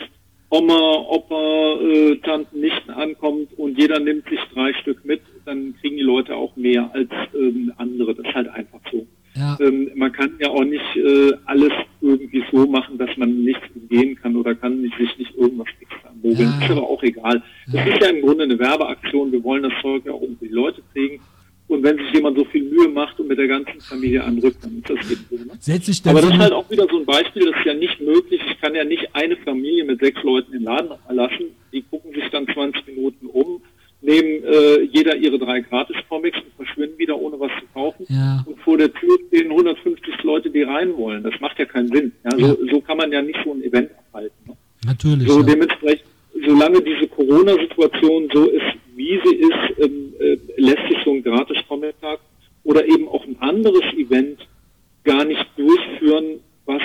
Oma, 0.50 1.06
Opa, 1.08 1.80
äh, 1.82 2.16
Tanten, 2.18 2.62
Nichten 2.62 2.90
ankommt 2.90 3.50
und 3.58 3.78
jeder 3.78 4.00
nimmt 4.00 4.28
sich 4.28 4.40
drei 4.54 4.74
Stück 4.74 5.06
mit, 5.06 5.22
dann 5.46 5.76
kriegen 5.80 5.98
die 5.98 6.04
Leute 6.04 6.36
auch 6.36 6.56
mehr 6.56 6.90
als 6.94 7.10
ähm, 7.36 7.74
andere. 7.78 8.16
Das 8.16 8.26
ist 8.26 8.34
halt 8.34 8.48
einfach 8.50 8.80
so. 8.92 9.06
Ja. 9.36 9.58
Ähm, 9.60 9.92
man 9.96 10.12
kann 10.12 10.34
ja 10.40 10.50
auch 10.50 10.64
nicht 10.64 10.96
äh, 10.96 11.32
alles 11.46 11.72
irgendwie 12.02 12.44
so 12.52 12.68
machen, 12.68 12.98
dass 12.98 13.16
man 13.18 13.44
nichts 13.44 13.64
umgehen 13.76 14.16
kann 14.16 14.36
oder 14.36 14.54
kann 14.56 14.82
nicht, 14.82 14.98
sich 14.98 15.18
nicht 15.18 15.36
irgendwas 15.36 15.68
extra 15.80 16.12
mogeln. 16.22 16.54
Ja. 16.60 16.66
Ist 16.66 16.72
aber 16.72 16.90
auch 16.90 17.02
egal. 17.04 17.42
Das 17.72 17.86
ja. 17.86 17.94
ist 17.94 18.02
ja 18.02 18.10
im 18.10 18.22
Grunde 18.22 18.44
eine 18.44 18.60
Werbeaktion. 18.60 19.32
Wir 19.32 19.44
wollen 19.44 19.64
das 19.64 19.74
Zeug 19.82 20.06
ja 20.06 20.12
auch 20.12 20.22
um 20.22 20.38
die 20.40 20.48
Leute 20.48 20.82
kriegen. 20.94 21.20
Und 21.68 21.82
wenn 21.82 21.98
sich 21.98 22.12
jemand 22.14 22.38
so 22.38 22.46
viel 22.46 22.64
Mühe 22.64 22.90
macht 22.90 23.20
und 23.20 23.28
mit 23.28 23.38
der 23.40 23.48
ganzen 23.48 23.80
Familie 23.82 24.24
anrückt, 24.24 24.64
dann 24.64 24.78
ist 24.78 24.90
das 24.90 25.12
eben 25.12 25.26
so. 25.30 25.38
Ne? 25.38 26.12
Aber 26.12 26.22
das 26.22 26.30
ist 26.30 26.38
halt 26.38 26.52
auch 26.52 26.70
wieder 26.70 26.86
so 26.90 27.00
ein 27.00 27.06
Beispiel, 27.06 27.46
das 27.50 27.60
ist 27.60 27.66
ja 27.66 27.74
nicht 27.74 28.00
möglich. 28.02 28.42
Ich 28.48 28.62
kann 28.62 28.76
ja 28.76 28.84
nicht 28.84 29.08
eine 29.14 29.38
Familie 29.38 29.86
mit 29.86 30.00
sechs 30.00 30.22
Leuten 30.24 30.54
in 30.54 30.60
den 30.60 30.66
Laden 30.66 30.90
lassen. 31.10 31.46
Die 31.72 31.82
gucken 31.82 32.14
sich 32.14 32.30
dann 32.32 32.46
20 32.48 32.86
Minuten 32.88 33.28
um, 33.28 33.62
nehmen 34.02 34.44
äh, 34.44 34.82
jeder 34.92 35.16
ihre 35.16 35.40
drei 35.40 35.62
Gratis-Comics 35.62 36.38
und 36.40 36.54
verschwinden 36.58 37.00
wieder, 37.00 37.18
ohne 37.18 37.40
was 37.40 37.52
zu 37.60 37.66
kaufen. 37.74 38.06
Ja. 38.10 38.46
Stehen 39.34 39.50
150 39.50 40.22
Leute, 40.24 40.50
die 40.52 40.62
rein 40.62 40.96
wollen. 40.96 41.24
Das 41.24 41.34
macht 41.40 41.58
ja 41.58 41.66
keinen 41.66 41.88
Sinn. 41.88 42.12
Ja, 42.24 42.32
so, 42.38 42.46
ja. 42.46 42.72
so 42.72 42.82
kann 42.82 42.98
man 42.98 43.12
ja 43.12 43.22
nicht 43.22 43.40
so 43.44 43.52
ein 43.52 43.64
Event 43.64 43.90
abhalten. 43.98 44.36
Ne? 44.46 44.56
Natürlich. 44.86 45.28
So 45.28 45.42
dementsprechend, 45.42 46.06
solange 46.46 46.82
diese 46.82 47.08
Corona-Situation 47.08 48.30
so 48.32 48.46
ist, 48.46 48.78
wie 48.96 49.20
sie 49.26 49.36
ist, 49.36 49.80
ähm, 49.80 50.14
äh, 50.20 50.38
lässt 50.58 50.88
sich 50.88 50.98
so 51.04 51.14
ein 51.14 51.24
Gratis-Comic-Tag 51.24 52.20
oder 52.64 52.86
eben 52.86 53.08
auch 53.08 53.26
ein 53.26 53.38
anderes 53.40 53.84
Event 53.96 54.40
gar 55.04 55.26
nicht 55.26 55.46
durchführen, 55.58 56.40
was 56.66 56.82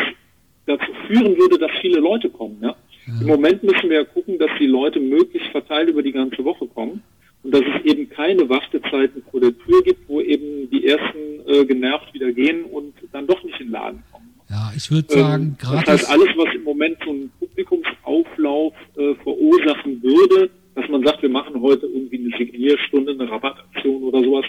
dazu 0.65 0.91
führen 1.07 1.37
würde, 1.37 1.59
dass 1.59 1.71
viele 1.83 2.01
Leute 2.01 2.31
kommen. 2.31 2.59
Ja? 2.63 2.75
Ja. 3.07 3.21
Im 3.21 3.27
Moment 3.27 3.63
müssen 3.63 3.91
wir 3.91 3.99
ja 3.99 4.05
gucken, 4.05 4.39
dass 4.39 4.51
die 4.59 4.67
Leute 4.67 5.01
möglichst 5.01 5.51
verteilt 5.51 5.91
über 5.91 6.03
die 6.03 6.13
ganze 6.13 6.45
Woche 6.45 6.67
kommen 6.67 7.03
und 7.43 7.55
dass 7.55 7.63
es 7.63 7.85
eben 7.85 8.09
keine 8.09 8.49
Wartezeiten 8.49 9.23
vor 9.31 9.41
der 9.41 9.57
Tür 9.59 9.83
gibt, 9.83 10.09
wo 10.09 10.21
eben 10.21 10.69
die 10.71 10.87
ersten 10.87 11.47
äh, 11.47 11.65
genervt 11.65 12.13
wieder 12.13 12.33
gehen 12.33 12.65
und 12.65 12.95
dann 13.13 13.27
doch 13.27 13.43
nicht 13.45 13.61
in 13.61 13.69
den 13.69 13.73
Laden 13.73 14.03
kommen. 14.13 14.35
Ja, 14.51 14.73
ich 14.89 14.91
würde 14.91 15.13
sagen, 15.13 15.43
ähm, 15.43 15.57
gratis. 15.59 15.85
Das 15.85 16.01
heißt, 16.01 16.11
alles, 16.11 16.29
was 16.39 16.55
im 16.55 16.65
Moment 16.65 16.97
so 17.05 17.11
einen 17.11 17.31
Publikumsauflauf 17.39 18.73
äh, 18.97 19.15
verursachen 19.23 20.03
würde, 20.03 20.49
dass 20.75 20.89
man 20.89 21.05
sagt, 21.05 21.21
wir 21.21 21.29
machen 21.29 21.61
heute 21.61 21.87
irgendwie 21.87 22.17
eine 22.17 22.39
Signierstunde, 22.39 23.13
eine 23.13 23.31
Rabattaktion 23.31 24.03
oder 24.05 24.23
sowas, 24.25 24.47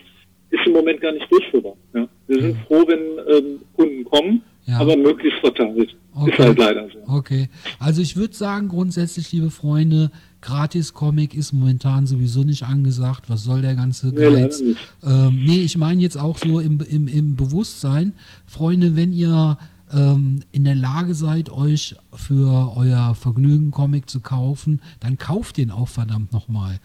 ist 0.52 0.66
im 0.66 0.72
Moment 0.74 1.02
gar 1.02 1.12
nicht 1.12 1.30
durchführbar. 1.30 1.74
Ja. 1.94 2.08
Wir 2.28 2.42
sind 2.42 2.58
froh, 2.68 2.86
wenn 2.88 3.00
ähm, 3.36 3.60
Kunden 3.76 4.06
kommen, 4.06 4.42
ja. 4.66 4.80
aber 4.80 4.96
möglichst 4.96 5.40
verteilt. 5.40 5.94
Okay. 6.16 6.32
Ist 6.32 6.40
halt 6.40 6.58
leider 6.58 6.88
so. 6.88 7.14
Okay. 7.14 7.50
Also 7.78 8.02
ich 8.02 8.16
würde 8.16 8.34
sagen, 8.34 8.70
grundsätzlich, 8.70 9.34
liebe 9.34 9.52
Freunde, 9.52 10.10
Gratis-Comic 10.42 11.36
ist 11.36 11.52
momentan 11.52 12.08
sowieso 12.08 12.44
nicht 12.44 12.64
angesagt. 12.64 13.26
Was 13.30 13.44
soll 13.44 13.62
der 13.62 13.76
ganze 13.76 14.14
Geiz? 14.14 14.62
Nee, 14.62 14.76
ähm, 15.06 15.44
nee 15.46 15.64
ich 15.64 15.78
meine 15.78 16.02
jetzt 16.02 16.18
auch 16.18 16.38
so 16.38 16.62
im, 16.62 16.80
im, 16.90 17.10
im 17.10 17.36
Bewusstsein. 17.36 18.14
Freunde, 18.46 18.96
wenn 18.96 19.12
ihr 19.12 19.58
ähm, 19.92 20.42
in 20.52 20.64
der 20.64 20.76
Lage 20.76 21.16
seid, 21.16 21.50
euch 21.50 21.96
für 22.14 22.76
euer 22.76 23.16
Vergnügen 23.16 23.72
Comic 23.72 24.10
zu 24.10 24.20
kaufen, 24.20 24.82
dann 25.00 25.18
kauft 25.18 25.58
den 25.58 25.72
auch 25.72 25.88
verdammt 25.88 26.32
nochmal. 26.32 26.80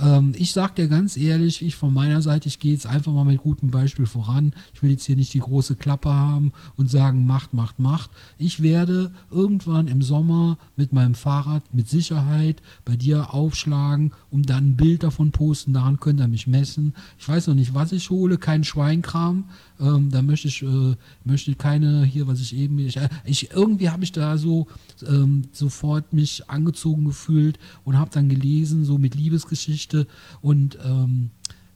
Ähm, 0.00 0.32
ich 0.36 0.52
sag 0.52 0.76
dir 0.76 0.88
ganz 0.88 1.16
ehrlich, 1.16 1.62
ich 1.62 1.76
von 1.76 1.92
meiner 1.92 2.22
Seite, 2.22 2.48
ich 2.48 2.58
gehe 2.58 2.72
jetzt 2.72 2.86
einfach 2.86 3.12
mal 3.12 3.24
mit 3.24 3.42
gutem 3.42 3.70
Beispiel 3.70 4.06
voran. 4.06 4.52
Ich 4.74 4.82
will 4.82 4.90
jetzt 4.90 5.04
hier 5.04 5.16
nicht 5.16 5.34
die 5.34 5.40
große 5.40 5.76
Klappe 5.76 6.12
haben 6.12 6.52
und 6.76 6.90
sagen, 6.90 7.26
macht, 7.26 7.54
macht, 7.54 7.78
macht. 7.78 8.10
Ich 8.38 8.62
werde 8.62 9.12
irgendwann 9.30 9.88
im 9.88 10.02
Sommer 10.02 10.58
mit 10.76 10.92
meinem 10.92 11.14
Fahrrad 11.14 11.62
mit 11.74 11.88
Sicherheit 11.88 12.62
bei 12.84 12.96
dir 12.96 13.34
aufschlagen, 13.34 14.12
um 14.30 14.42
dann 14.42 14.70
ein 14.70 14.76
Bild 14.76 15.02
davon 15.02 15.32
posten. 15.32 15.72
Daran 15.72 16.00
könnt 16.00 16.20
ihr 16.20 16.28
mich 16.28 16.46
messen. 16.46 16.94
Ich 17.18 17.28
weiß 17.28 17.48
noch 17.48 17.54
nicht, 17.54 17.74
was 17.74 17.92
ich 17.92 18.10
hole, 18.10 18.38
kein 18.38 18.64
Schweinkram. 18.64 19.44
Ähm, 19.80 20.10
da 20.10 20.22
möchte 20.22 20.48
ich 20.48 20.62
äh, 20.62 20.96
möchte 21.24 21.54
keine 21.54 22.04
hier, 22.04 22.26
was 22.26 22.40
ich 22.40 22.54
eben 22.56 22.78
ich, 22.78 22.98
ich 23.24 23.50
irgendwie 23.52 23.90
habe 23.90 24.04
ich 24.04 24.12
da 24.12 24.38
so 24.38 24.66
ähm, 25.06 25.42
sofort 25.52 26.12
mich 26.12 26.48
angezogen 26.48 27.04
gefühlt 27.04 27.58
und 27.84 27.98
habe 27.98 28.10
dann 28.10 28.28
gelesen 28.28 28.84
so 28.84 28.98
mit 28.98 29.14
Liebesgeschichte 29.14 30.06
und 30.40 30.78
ähm, 30.84 31.30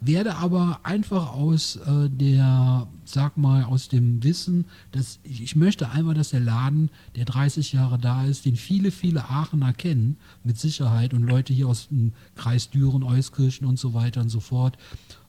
werde 0.05 0.37
aber 0.37 0.81
einfach 0.83 1.33
aus 1.33 1.77
äh, 1.77 2.09
der, 2.09 2.87
sag 3.05 3.37
mal, 3.37 3.65
aus 3.65 3.89
dem 3.89 4.23
Wissen, 4.23 4.67
dass 4.91 5.19
ich, 5.23 5.43
ich, 5.43 5.57
möchte 5.57 5.91
einfach, 5.91 6.15
dass 6.15 6.31
der 6.31 6.41
Laden, 6.41 6.91
der 7.17 7.25
30 7.25 7.73
Jahre 7.73 7.99
da 7.99 8.25
ist, 8.25 8.45
den 8.45 8.57
viele, 8.57 8.91
viele 8.91 9.29
Aachener 9.29 9.73
kennen, 9.73 10.17
mit 10.45 10.59
Sicherheit 10.59 11.15
und 11.15 11.23
Leute 11.23 11.53
hier 11.53 11.69
aus 11.69 11.89
dem 11.89 12.13
Kreis 12.37 12.71
Düren, 12.71 13.03
Euskirchen 13.03 13.67
und 13.67 13.79
so 13.79 13.95
weiter 13.95 14.21
und 14.21 14.29
so 14.29 14.41
fort 14.41 14.77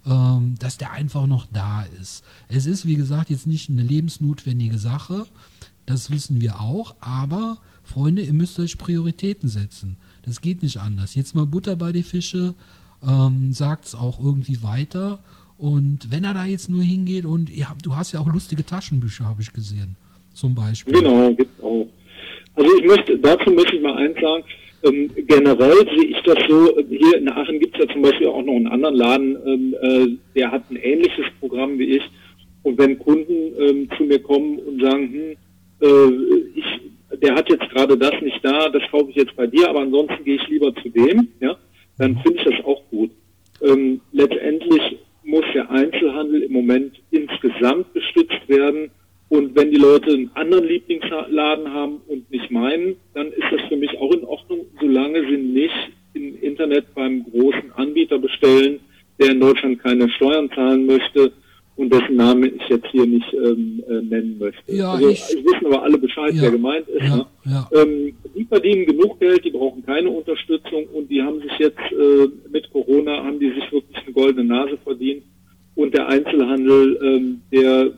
ähm, 0.06 0.56
dass 0.60 0.78
der 0.78 0.92
einfach 0.92 1.28
noch 1.28 1.48
da 1.52 1.84
ist. 1.84 2.24
Es 2.50 2.66
ist, 2.66 2.86
wie 2.86 2.96
gesagt, 2.96 3.30
jetzt 3.30 3.48
nicht 3.48 3.70
eine 3.70 3.84
lebensnotwendige 3.84 4.78
Sache, 4.78 5.26
das 5.86 6.12
wissen 6.12 6.42
wir 6.42 6.60
auch, 6.60 6.96
aber 7.00 7.58
Freunde, 7.84 8.22
ihr 8.22 8.34
müsst 8.34 8.60
euch 8.60 8.78
Prioritäten 8.78 9.50
setzen. 9.50 9.98
Das 10.24 10.40
geht 10.40 10.64
nicht 10.64 10.78
anders. 10.78 11.16
Jetzt 11.16 11.36
mal 11.36 11.46
Butter 11.46 11.76
bei 11.76 11.92
die 11.92 12.04
Fische, 12.04 12.56
ähm, 13.08 13.54
sagt 13.54 13.86
es 13.86 13.96
auch 13.96 14.24
irgendwie 14.24 14.64
weiter. 14.64 15.20
Und 15.58 16.12
wenn 16.12 16.24
er 16.24 16.34
da 16.34 16.46
jetzt 16.46 16.70
nur 16.70 16.84
hingeht 16.84 17.26
und 17.26 17.50
ja, 17.56 17.76
du 17.82 17.96
hast 17.96 18.12
ja 18.12 18.20
auch 18.20 18.28
lustige 18.28 18.66
Taschenbücher, 18.66 19.26
habe 19.26 19.42
ich 19.42 19.54
gesehen, 19.54 19.96
zum 20.34 20.56
Beispiel. 20.56 20.94
Genau, 20.94 21.34
gibt 21.34 21.64
auch. 21.64 21.88
Also 22.56 22.70
ich 22.78 22.86
möchte, 22.86 23.18
dazu 23.18 23.50
möchte 23.52 23.76
ich 23.76 23.82
mal 23.82 23.96
eins 23.98 24.20
sagen, 24.20 24.44
ähm, 24.84 25.10
generell 25.16 25.88
sehe 25.96 26.10
ich 26.10 26.22
das 26.24 26.38
so, 26.50 26.78
hier 26.90 27.18
in 27.18 27.30
Aachen 27.30 27.60
gibt 27.60 27.76
es 27.76 27.86
ja 27.86 27.94
zum 27.94 28.02
Beispiel 28.02 28.28
auch 28.28 28.44
noch 28.44 28.56
einen 28.56 28.68
anderen 28.68 28.96
Laden, 28.96 29.38
ähm, 29.46 29.76
äh, 29.82 30.08
der 30.36 30.52
hat 30.52 30.70
ein 30.70 30.76
ähnliches 30.76 31.26
Programm 31.40 31.80
wie 31.80 31.98
ich. 31.98 32.04
Und 32.64 32.78
wenn 32.78 33.00
Kunden 33.00 33.54
ähm, 33.60 33.90
zu 33.98 34.04
mir 34.04 34.20
kommen 34.20 34.60
und 34.60 34.82
sagen, 34.82 35.14
hm, 35.14 35.36
äh, 35.82 36.50
ich, 36.56 37.20
der 37.22 37.36
hat 37.36 37.50
jetzt 37.50 37.70
gerade 37.70 37.98
das 37.98 38.14
nicht 38.22 38.44
da, 38.44 38.70
das 38.70 38.84
kaufe 38.92 39.10
ich 39.10 39.16
jetzt 39.16 39.36
bei 39.36 39.48
dir, 39.48 39.70
aber 39.70 39.82
ansonsten 39.82 40.24
gehe 40.24 40.36
ich 40.36 40.48
lieber 40.48 40.74
zu 40.76 40.90
dem, 40.90 41.30
ja, 41.40 41.56
dann 41.98 42.18
finde 42.18 42.40
ich 42.40 42.44
das 42.44 42.66
auch 42.66 42.82
gut. 42.90 43.12
Ähm, 43.62 44.02
letztendlich 44.12 44.98
muss 45.24 45.46
der 45.54 45.70
Einzelhandel 45.70 46.44
im 46.44 46.54
Moment 46.54 47.02
insgesamt 47.12 47.94
gestützt 47.94 48.48
werden 48.48 48.92
und 49.30 49.56
wenn 49.56 49.72
die 49.72 49.78
Leute 49.78 50.12
einen 50.12 50.32
anderen 50.36 50.68
Lieblingsladen 50.68 51.74
haben 51.74 52.02
und 52.08 52.30
nicht 52.30 52.52
meinen, 52.52 52.98
dann 53.14 53.28
ist 53.28 53.46
das 53.52 53.62
für 53.68 53.78
mich 53.78 53.98
auch 53.98 54.14
in 54.14 54.24
Ordnung, 54.26 54.66
solange 54.80 55.22
sie 55.28 55.38
nicht 55.38 55.92
im 56.14 56.40
Internet 56.42 56.94
beim 56.94 57.24
großen 57.32 57.72
Anbieter 57.74 58.20
bestellen, 58.20 58.80
der 59.20 59.32
in 59.32 59.40
Deutschland 59.40 59.82
keine 59.82 60.10
Steuern 60.10 60.52
zahlen 60.52 60.86
möchte 60.86 61.32
und 61.76 61.92
dessen 61.92 62.16
Namen 62.16 62.56
ich 62.56 62.70
jetzt 62.70 62.88
hier 62.92 63.06
nicht 63.06 63.34
ähm, 63.34 63.84
äh, 63.88 64.02
nennen 64.02 64.38
möchte. 64.40 64.72
Ja, 64.72 64.94
also 64.94 65.10
ich, 65.10 65.24
ich 65.30 65.44
wissen 65.44 65.66
aber 65.66 65.82
alle 65.84 65.98
Bescheid, 65.98 66.34
ja, 66.34 66.44
wer 66.44 66.52
gemeint 66.52 66.88
ist. 66.88 67.04
Ja, 67.04 67.16
ne? 67.16 67.26
ja. 67.46 67.70
Ähm, 67.74 68.14
die 68.36 68.46
verdienen 68.46 68.86
genug 68.86 69.20
Geld, 69.20 69.44
die 69.44 69.52
brauchen 69.52 69.84
keine 69.86 70.10
Unterstützung 70.10 70.86
und 70.94 71.10
die 71.10 71.22
haben 71.22 71.42
sich 71.42 71.58
jetzt 71.58 71.80
äh, 71.92 72.28
mit 72.52 72.72
Corona 72.72 73.24
haben 73.24 73.40
die 73.40 73.50
sich 73.50 73.72
wirklich 73.72 73.98
eine 74.04 74.14
goldene 74.14 74.46
Nase 74.46 74.78
verdient. 74.84 75.24
Und 75.76 75.96
der 75.96 76.08
Einzelhandel, 76.08 77.00
ähm, 77.04 77.42
der 77.52 77.92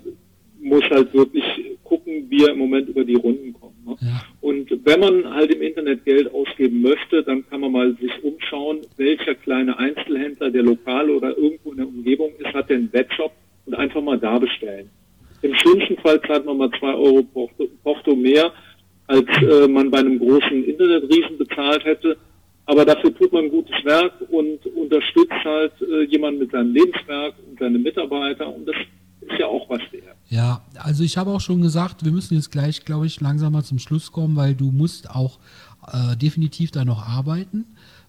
muss 0.62 0.84
halt 0.90 1.14
wirklich 1.14 1.44
gucken, 1.84 2.26
wie 2.30 2.44
er 2.44 2.54
im 2.54 2.60
Moment 2.60 2.88
über 2.88 3.04
die 3.04 3.16
Runden 3.16 3.54
kommt. 3.54 3.86
Ne? 3.86 3.96
Ja. 4.00 4.24
Und 4.40 4.70
wenn 4.86 5.00
man 5.00 5.34
halt 5.34 5.54
im 5.54 5.62
Internet 5.62 6.06
Geld 6.06 6.34
ausgeben 6.34 6.82
möchte, 6.82 7.24
dann 7.24 7.48
kann 7.50 7.60
man 7.60 7.74
mal 7.74 7.96
sich 7.98 8.12
umschauen, 8.24 8.80
welcher 8.98 9.36
kleine 9.36 9.78
Einzelhändler, 9.78 10.50
der 10.50 10.64
lokal 10.64 11.10
oder 11.10 11.38
irgendwo 11.38 11.72
in 11.72 11.78
der 11.78 11.88
Umgebung 11.88 12.32
ist, 12.40 12.54
hat 12.54 12.70
den 12.70 12.92
Webshop 12.94 13.32
und 13.66 13.76
einfach 13.76 14.02
mal 14.02 14.18
da 14.18 14.38
bestellen. 14.40 14.90
Im 15.42 15.54
schlimmsten 15.56 15.98
Fall 15.98 16.22
zahlt 16.22 16.46
man 16.46 16.58
mal 16.58 16.72
zwei 16.80 16.94
Euro 16.94 17.24
Porto, 17.84 18.16
mehr, 18.16 18.52
als 19.08 19.28
äh, 19.42 19.68
man 19.68 19.92
bei 19.92 20.00
einem 20.00 20.18
großen 20.18 20.64
Internetriesen 20.64 21.38
bezahlt 21.38 21.84
hätte. 21.86 22.18
Aber 22.66 22.84
dafür 22.84 23.16
tut 23.16 23.32
man 23.32 23.50
gutes 23.50 23.76
Werk 23.84 24.14
und 24.30 24.66
unterstützt 24.76 25.44
halt 25.44 25.74
äh, 25.82 26.04
jemanden 26.06 26.40
mit 26.40 26.52
seinem 26.52 26.74
Lebenswerk 26.74 27.36
und 27.48 27.60
seine 27.60 27.78
Mitarbeiter 27.78 28.48
und 28.54 28.68
das 28.68 28.76
ist 29.22 29.40
ja 29.40 29.46
auch 29.46 29.70
was 29.70 29.82
wert. 29.92 30.16
Ja, 30.30 30.66
also 30.84 31.04
ich 31.04 31.18
habe 31.18 31.32
auch 31.32 31.42
schon 31.42 31.62
gesagt, 31.62 32.04
wir 32.04 32.12
müssen 32.12 32.36
jetzt 32.36 32.52
gleich, 32.52 32.84
glaube 32.86 33.06
ich, 33.06 33.22
langsam 33.22 33.54
mal 33.54 33.64
zum 33.64 33.78
Schluss 33.78 34.12
kommen, 34.12 34.36
weil 34.36 34.56
du 34.56 34.72
musst 34.72 35.10
auch 35.10 35.40
äh, 35.92 36.18
definitiv 36.18 36.72
da 36.72 36.86
noch 36.86 37.08
arbeiten, 37.08 37.66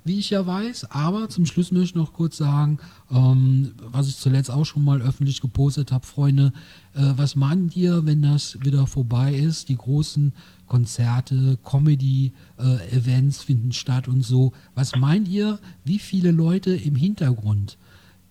wie 0.06 0.18
ich 0.18 0.30
ja 0.30 0.46
weiß. 0.46 0.90
Aber 0.90 1.28
zum 1.28 1.46
Schluss 1.46 1.72
möchte 1.72 1.86
ich 1.86 1.94
noch 1.94 2.12
kurz 2.12 2.36
sagen, 2.36 2.78
ähm, 3.10 3.72
was 3.78 4.08
ich 4.08 4.16
zuletzt 4.16 4.50
auch 4.50 4.64
schon 4.64 4.84
mal 4.84 5.02
öffentlich 5.02 5.40
gepostet 5.40 5.92
habe, 5.92 6.06
Freunde, 6.06 6.52
äh, 6.94 7.12
was 7.16 7.36
meint 7.36 7.76
ihr, 7.76 8.06
wenn 8.06 8.22
das 8.22 8.58
wieder 8.60 8.86
vorbei 8.86 9.34
ist? 9.34 9.68
Die 9.68 9.76
großen 9.76 10.32
Konzerte, 10.66 11.58
Comedy-Events 11.64 13.40
äh, 13.40 13.44
finden 13.44 13.72
statt 13.72 14.08
und 14.08 14.22
so. 14.22 14.52
Was 14.74 14.96
meint 14.96 15.28
ihr, 15.28 15.58
wie 15.84 15.98
viele 15.98 16.30
Leute 16.30 16.74
im 16.74 16.96
Hintergrund 16.96 17.78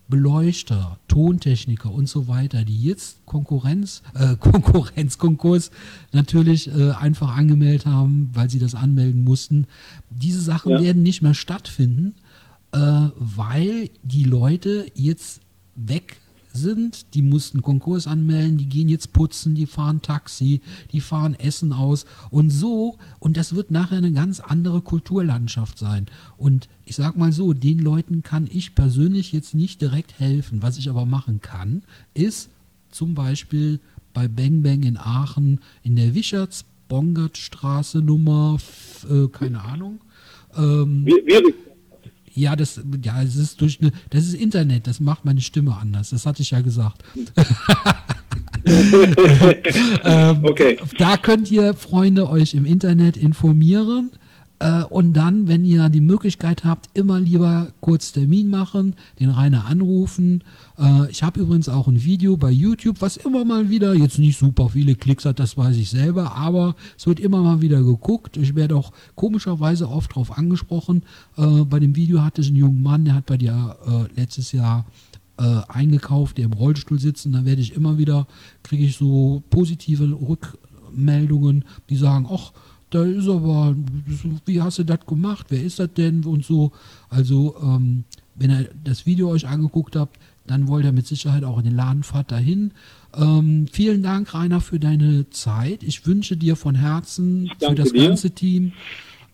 Beleuchter, 0.07 0.99
Tontechniker 1.07 1.91
und 1.91 2.07
so 2.07 2.27
weiter, 2.27 2.63
die 2.63 2.81
jetzt 2.81 3.25
Konkurrenz, 3.25 4.03
äh, 4.13 4.35
Konkurrenz, 4.39 5.17
Konkurs 5.17 5.71
natürlich 6.11 6.67
äh, 6.67 6.91
einfach 6.91 7.35
angemeldet 7.35 7.85
haben, 7.85 8.29
weil 8.33 8.49
sie 8.49 8.59
das 8.59 8.75
anmelden 8.75 9.23
mussten. 9.23 9.67
Diese 10.09 10.41
Sachen 10.41 10.71
ja. 10.71 10.81
werden 10.81 11.03
nicht 11.03 11.21
mehr 11.21 11.33
stattfinden, 11.33 12.15
äh, 12.71 12.77
weil 13.15 13.89
die 14.03 14.23
Leute 14.23 14.85
jetzt 14.93 15.41
weg 15.75 16.17
sind, 16.55 17.13
die 17.13 17.21
mussten 17.21 17.61
Konkurs 17.61 18.07
anmelden, 18.07 18.57
die 18.57 18.67
gehen 18.67 18.89
jetzt 18.89 19.13
putzen, 19.13 19.55
die 19.55 19.65
fahren 19.65 20.01
Taxi, 20.01 20.61
die 20.91 21.01
fahren 21.01 21.35
Essen 21.35 21.73
aus 21.73 22.05
und 22.31 22.49
so, 22.49 22.97
und 23.19 23.37
das 23.37 23.55
wird 23.55 23.71
nachher 23.71 23.97
eine 23.97 24.11
ganz 24.11 24.39
andere 24.39 24.81
Kulturlandschaft 24.81 25.77
sein. 25.77 26.07
Und 26.37 26.67
ich 26.85 26.95
sag 26.95 27.17
mal 27.17 27.31
so, 27.31 27.53
den 27.53 27.79
Leuten 27.79 28.23
kann 28.23 28.47
ich 28.51 28.75
persönlich 28.75 29.31
jetzt 29.31 29.53
nicht 29.53 29.81
direkt 29.81 30.19
helfen. 30.19 30.61
Was 30.61 30.77
ich 30.77 30.89
aber 30.89 31.05
machen 31.05 31.41
kann, 31.41 31.83
ist 32.13 32.49
zum 32.89 33.13
Beispiel 33.13 33.79
bei 34.13 34.27
Bang 34.27 34.63
Bang 34.63 34.83
in 34.83 34.97
Aachen 34.97 35.59
in 35.83 35.95
der 35.95 36.15
Wischerts 36.15 36.65
Bongertstraße 36.87 37.99
Nummer, 37.99 38.57
äh, 39.09 39.27
keine 39.27 39.61
Ahnung. 39.61 39.99
Ähm, 40.55 41.05
wie, 41.05 41.11
wie, 41.25 41.53
ja, 42.35 42.55
das, 42.55 42.81
ja, 43.03 43.21
es 43.21 43.35
ist 43.35 43.61
durch 43.61 43.79
eine, 43.81 43.91
das 44.09 44.25
ist 44.25 44.33
Internet, 44.33 44.87
das 44.87 44.99
macht 44.99 45.25
meine 45.25 45.41
Stimme 45.41 45.75
anders. 45.75 46.09
Das 46.11 46.25
hatte 46.25 46.41
ich 46.41 46.51
ja 46.51 46.61
gesagt. 46.61 47.03
ähm, 50.03 50.43
okay. 50.43 50.77
Da 50.97 51.17
könnt 51.17 51.51
ihr, 51.51 51.73
Freunde, 51.73 52.29
euch 52.29 52.53
im 52.53 52.65
Internet 52.65 53.17
informieren. 53.17 54.11
Äh, 54.59 54.83
und 54.83 55.13
dann, 55.13 55.47
wenn 55.47 55.65
ihr 55.65 55.89
die 55.89 56.01
Möglichkeit 56.01 56.63
habt, 56.63 56.89
immer 56.97 57.19
lieber 57.19 57.67
kurz 57.81 58.11
Termin 58.11 58.49
machen, 58.49 58.95
den 59.19 59.29
Rainer 59.29 59.65
anrufen. 59.65 60.43
Äh, 60.77 61.09
ich 61.11 61.23
habe 61.23 61.41
übrigens 61.41 61.67
auch 61.67 61.87
ein 61.87 62.03
Video 62.03 62.37
bei 62.37 62.51
YouTube, 62.51 63.01
was 63.01 63.17
immer 63.17 63.43
mal 63.43 63.69
wieder, 63.69 63.93
jetzt 63.93 64.19
nicht 64.19 64.37
super 64.37 64.69
viele 64.69 64.95
Klicks 64.95 65.25
hat, 65.25 65.39
das 65.39 65.57
weiß 65.57 65.75
ich 65.75 65.89
selber, 65.89 66.35
aber 66.35 66.75
es 66.97 67.05
wird 67.05 67.19
immer 67.19 67.41
mal 67.41 67.61
wieder 67.61 67.81
geguckt. 67.83 68.37
Ich 68.37 68.55
werde 68.55 68.75
auch 68.75 68.93
komischerweise 69.15 69.89
oft 69.89 70.11
darauf 70.11 70.37
angesprochen. 70.37 71.03
Äh, 71.37 71.65
bei 71.65 71.79
dem 71.79 71.95
Video 71.95 72.21
hatte 72.21 72.41
ich 72.41 72.47
einen 72.47 72.57
jungen 72.57 72.81
Mann, 72.81 73.05
der 73.05 73.15
hat 73.15 73.25
bei 73.25 73.37
dir 73.37 73.77
letztes 74.15 74.51
Jahr 74.51 74.85
eingekauft, 75.37 76.37
der 76.37 76.45
im 76.45 76.53
Rollstuhl 76.53 76.99
sitzt. 76.99 77.25
Und 77.25 77.33
da 77.33 77.45
werde 77.45 77.61
ich 77.61 77.73
immer 77.73 77.97
wieder, 77.97 78.27
kriege 78.63 78.85
ich 78.85 78.95
so 78.95 79.43
positive 79.49 80.17
Rückmeldungen, 80.21 81.65
die 81.89 81.97
sagen, 81.97 82.27
ach, 82.29 82.51
da 82.89 83.03
ist 83.03 83.27
aber, 83.27 83.75
wie 84.45 84.61
hast 84.61 84.79
du 84.79 84.83
das 84.83 85.05
gemacht? 85.05 85.47
Wer 85.49 85.63
ist 85.63 85.79
das 85.79 85.93
denn? 85.93 86.23
Und 86.23 86.45
so. 86.45 86.71
Also, 87.09 87.55
ähm, 87.61 88.03
wenn 88.35 88.51
ihr 88.51 88.69
das 88.83 89.05
Video 89.05 89.29
euch 89.29 89.47
angeguckt 89.47 89.95
habt, 89.95 90.19
dann 90.45 90.67
wollt 90.67 90.85
ihr 90.85 90.91
mit 90.91 91.07
Sicherheit 91.07 91.43
auch 91.43 91.57
in 91.57 91.65
den 91.65 91.75
Ladenfahrt 91.75 92.31
dahin. 92.31 92.71
Ähm, 93.15 93.67
vielen 93.71 94.03
Dank, 94.03 94.33
Rainer, 94.33 94.61
für 94.61 94.79
deine 94.79 95.29
Zeit. 95.29 95.83
Ich 95.83 96.05
wünsche 96.05 96.37
dir 96.37 96.55
von 96.55 96.75
Herzen 96.75 97.49
für 97.59 97.75
das 97.75 97.91
dir. 97.91 98.09
ganze 98.09 98.31
Team, 98.31 98.73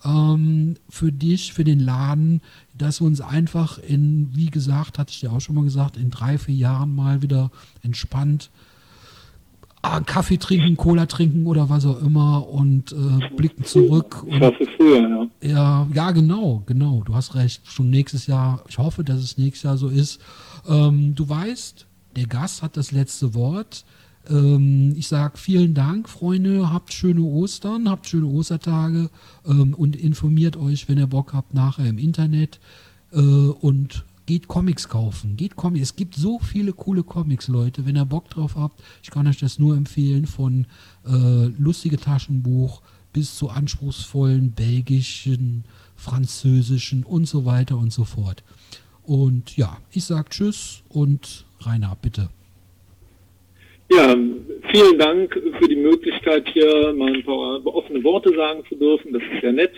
ähm, 0.06 0.76
für 0.90 1.12
dich, 1.12 1.54
für 1.54 1.64
den 1.64 1.80
Laden, 1.80 2.42
dass 2.78 3.02
wir 3.02 3.08
uns 3.08 3.20
einfach 3.22 3.78
in, 3.80 4.30
wie 4.34 4.50
gesagt, 4.50 4.98
hatte 4.98 5.12
ich 5.12 5.20
dir 5.20 5.32
auch 5.32 5.42
schon 5.42 5.56
mal 5.56 5.64
gesagt, 5.64 5.98
in 5.98 6.10
drei, 6.12 6.38
vier 6.38 6.56
Jahren 6.56 6.96
mal 6.96 7.22
wieder 7.22 7.52
entspannt 7.84 8.50
ah, 8.54 8.71
Kaffee 9.82 10.38
trinken, 10.38 10.78
Cola 10.78 11.08
trinken 11.08 11.48
oder 11.48 11.70
was 11.70 11.86
auch 11.86 12.02
immer 12.02 12.48
und 12.48 12.92
äh, 12.92 13.36
blicken 13.36 13.64
zurück. 13.64 14.24
Und, 14.24 14.56
früher, 14.78 15.10
ja. 15.10 15.28
Ja, 15.42 15.88
ja, 15.94 16.12
genau, 16.12 16.64
genau. 16.66 17.02
Du 17.04 17.16
hast 17.16 17.34
recht. 17.36 17.62
Schon 17.66 17.90
nächstes 17.90 18.28
Jahr, 18.28 18.64
ich 18.70 18.78
hoffe, 18.78 19.04
dass 19.04 19.20
es 19.20 19.38
nächstes 19.38 19.64
Jahr 19.64 19.78
so 19.78 19.88
ist. 19.88 20.22
Ähm, 20.68 21.16
du 21.16 21.28
weißt, 21.28 21.88
der 22.16 22.28
Gast 22.28 22.62
hat 22.62 22.78
das 22.78 22.92
letzte 22.92 23.34
Wort. 23.34 23.84
Ähm, 24.30 24.94
ich 24.96 25.08
sage 25.08 25.38
vielen 25.38 25.74
Dank, 25.74 26.10
Freunde. 26.10 26.72
Habt 26.72 26.94
schöne 26.94 27.22
Ostern, 27.22 27.90
habt 27.90 28.08
schöne 28.08 28.28
Ostertage 28.28 29.10
ähm, 29.48 29.74
und 29.74 29.96
informiert 29.96 30.58
euch, 30.58 30.88
wenn 30.90 31.00
ihr 31.00 31.08
Bock 31.08 31.34
habt, 31.34 31.54
nachher 31.54 31.88
im 31.88 31.98
Internet. 31.98 32.60
Äh, 33.14 33.18
und 33.18 34.06
geht 34.32 34.48
Comics 34.48 34.88
kaufen. 34.88 35.36
Geht 35.36 35.58
Comics. 35.58 35.90
Es 35.90 35.96
gibt 35.98 36.16
so 36.16 36.40
viele 36.40 36.72
coole 36.72 37.04
Comics, 37.04 37.50
Leute. 37.50 37.86
Wenn 37.86 37.98
ihr 37.98 38.06
Bock 38.06 38.30
drauf 38.30 38.56
habt, 38.56 38.82
ich 39.04 39.12
kann 39.12 39.28
euch 39.28 39.40
das 39.40 39.60
nur 39.60 39.76
empfehlen, 39.76 40.26
von 40.26 40.68
äh, 41.06 41.48
lustige 41.60 41.98
Taschenbuch 41.98 42.82
bis 43.12 43.38
zu 43.38 43.50
anspruchsvollen 43.50 44.54
belgischen, 44.54 45.66
französischen 45.98 47.04
und 47.04 47.26
so 47.26 47.44
weiter 47.44 47.78
und 47.78 47.92
so 47.92 48.06
fort. 48.06 48.42
Und 49.04 49.58
ja, 49.58 49.78
ich 49.92 50.06
sage 50.06 50.30
Tschüss 50.30 50.82
und 50.88 51.44
Rainer, 51.60 51.98
bitte. 52.02 52.30
Ja, 53.92 54.16
vielen 54.72 54.98
Dank 54.98 55.34
für 55.60 55.68
die 55.68 55.76
Möglichkeit, 55.76 56.48
hier 56.54 56.94
mal 56.94 57.14
ein 57.14 57.26
paar 57.26 57.66
offene 57.66 58.02
Worte 58.06 58.34
sagen 58.34 58.64
zu 58.70 58.76
dürfen. 58.76 59.12
Das 59.12 59.24
ist 59.24 59.42
sehr 59.42 59.52
nett. 59.52 59.74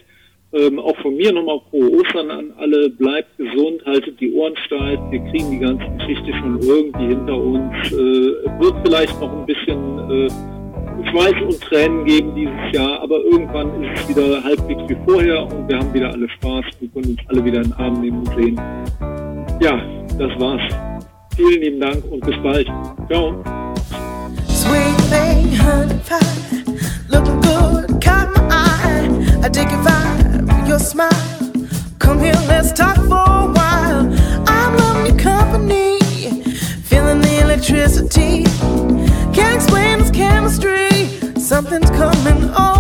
Ähm, 0.54 0.80
auch 0.80 0.96
von 0.98 1.16
mir 1.16 1.34
nochmal 1.34 1.60
frohe 1.70 1.90
Ostern 2.00 2.30
an 2.30 2.54
alle. 2.58 2.90
Bleibt 2.90 3.38
gesund, 3.38 3.84
haltet 3.86 4.20
die 4.20 4.34
Ohren 4.34 4.56
steif. 4.66 5.00
Wir 5.10 5.20
kriegen 5.32 5.52
die 5.52 5.60
ganze 5.60 5.86
Geschichte 5.98 6.32
schon 6.40 6.60
irgendwie 6.62 7.08
hinter 7.08 7.38
uns. 7.38 7.92
Äh, 7.92 8.62
wird 8.62 8.76
vielleicht 8.86 9.20
noch 9.20 9.32
ein 9.32 9.46
bisschen 9.46 10.00
äh, 10.12 10.30
Schweiß 11.10 11.34
und 11.42 11.62
Tränen 11.62 12.06
geben 12.06 12.34
dieses 12.36 12.72
Jahr, 12.74 13.02
aber 13.02 13.20
irgendwann 13.24 13.84
ist 13.84 14.02
es 14.02 14.10
wieder 14.10 14.44
halbwegs 14.44 14.82
wie 14.88 14.98
vorher 15.06 15.44
und 15.44 15.68
wir 15.68 15.78
haben 15.78 15.94
wieder 15.94 16.12
alle 16.12 16.30
Spaß. 16.30 16.66
Wir 16.80 16.90
können 16.90 17.12
uns 17.12 17.20
alle 17.28 17.44
wieder 17.44 17.58
in 17.58 17.64
den 17.64 17.74
Arm 17.74 18.02
nehmen 18.02 18.20
und 18.20 18.36
sehen. 18.36 18.56
Ja, 19.62 19.82
das 20.18 20.40
war's. 20.40 20.62
Vielen 21.36 21.62
lieben 21.62 21.80
Dank 21.80 22.04
und 22.12 22.26
bis 22.26 22.36
bald. 22.44 22.68
Ciao. 23.10 23.44
Sweet 24.48 24.98
thing, 25.10 25.58
honey 25.60 26.00
pie, 26.08 26.64
looking 27.10 27.42
good, 27.42 27.90
my 28.36 28.48
eye. 28.50 29.44
I 29.44 29.50
dig 29.50 29.70
your 29.70 29.84
vibe, 29.84 30.23
your 30.74 30.80
smile. 30.80 31.12
Come 32.00 32.20
here, 32.20 32.34
let's 32.48 32.72
talk 32.72 32.96
for 32.96 33.04
a 33.04 33.46
while. 33.58 34.12
I'm 34.48 34.76
loving 34.76 35.06
your 35.06 35.20
company, 35.20 36.00
feeling 36.90 37.22
the 37.22 37.42
electricity. 37.44 38.44
Can't 39.36 39.56
explain 39.56 40.00
this 40.00 40.10
chemistry, 40.10 40.90
something's 41.40 41.92
coming 41.92 42.50
on. 42.56 42.73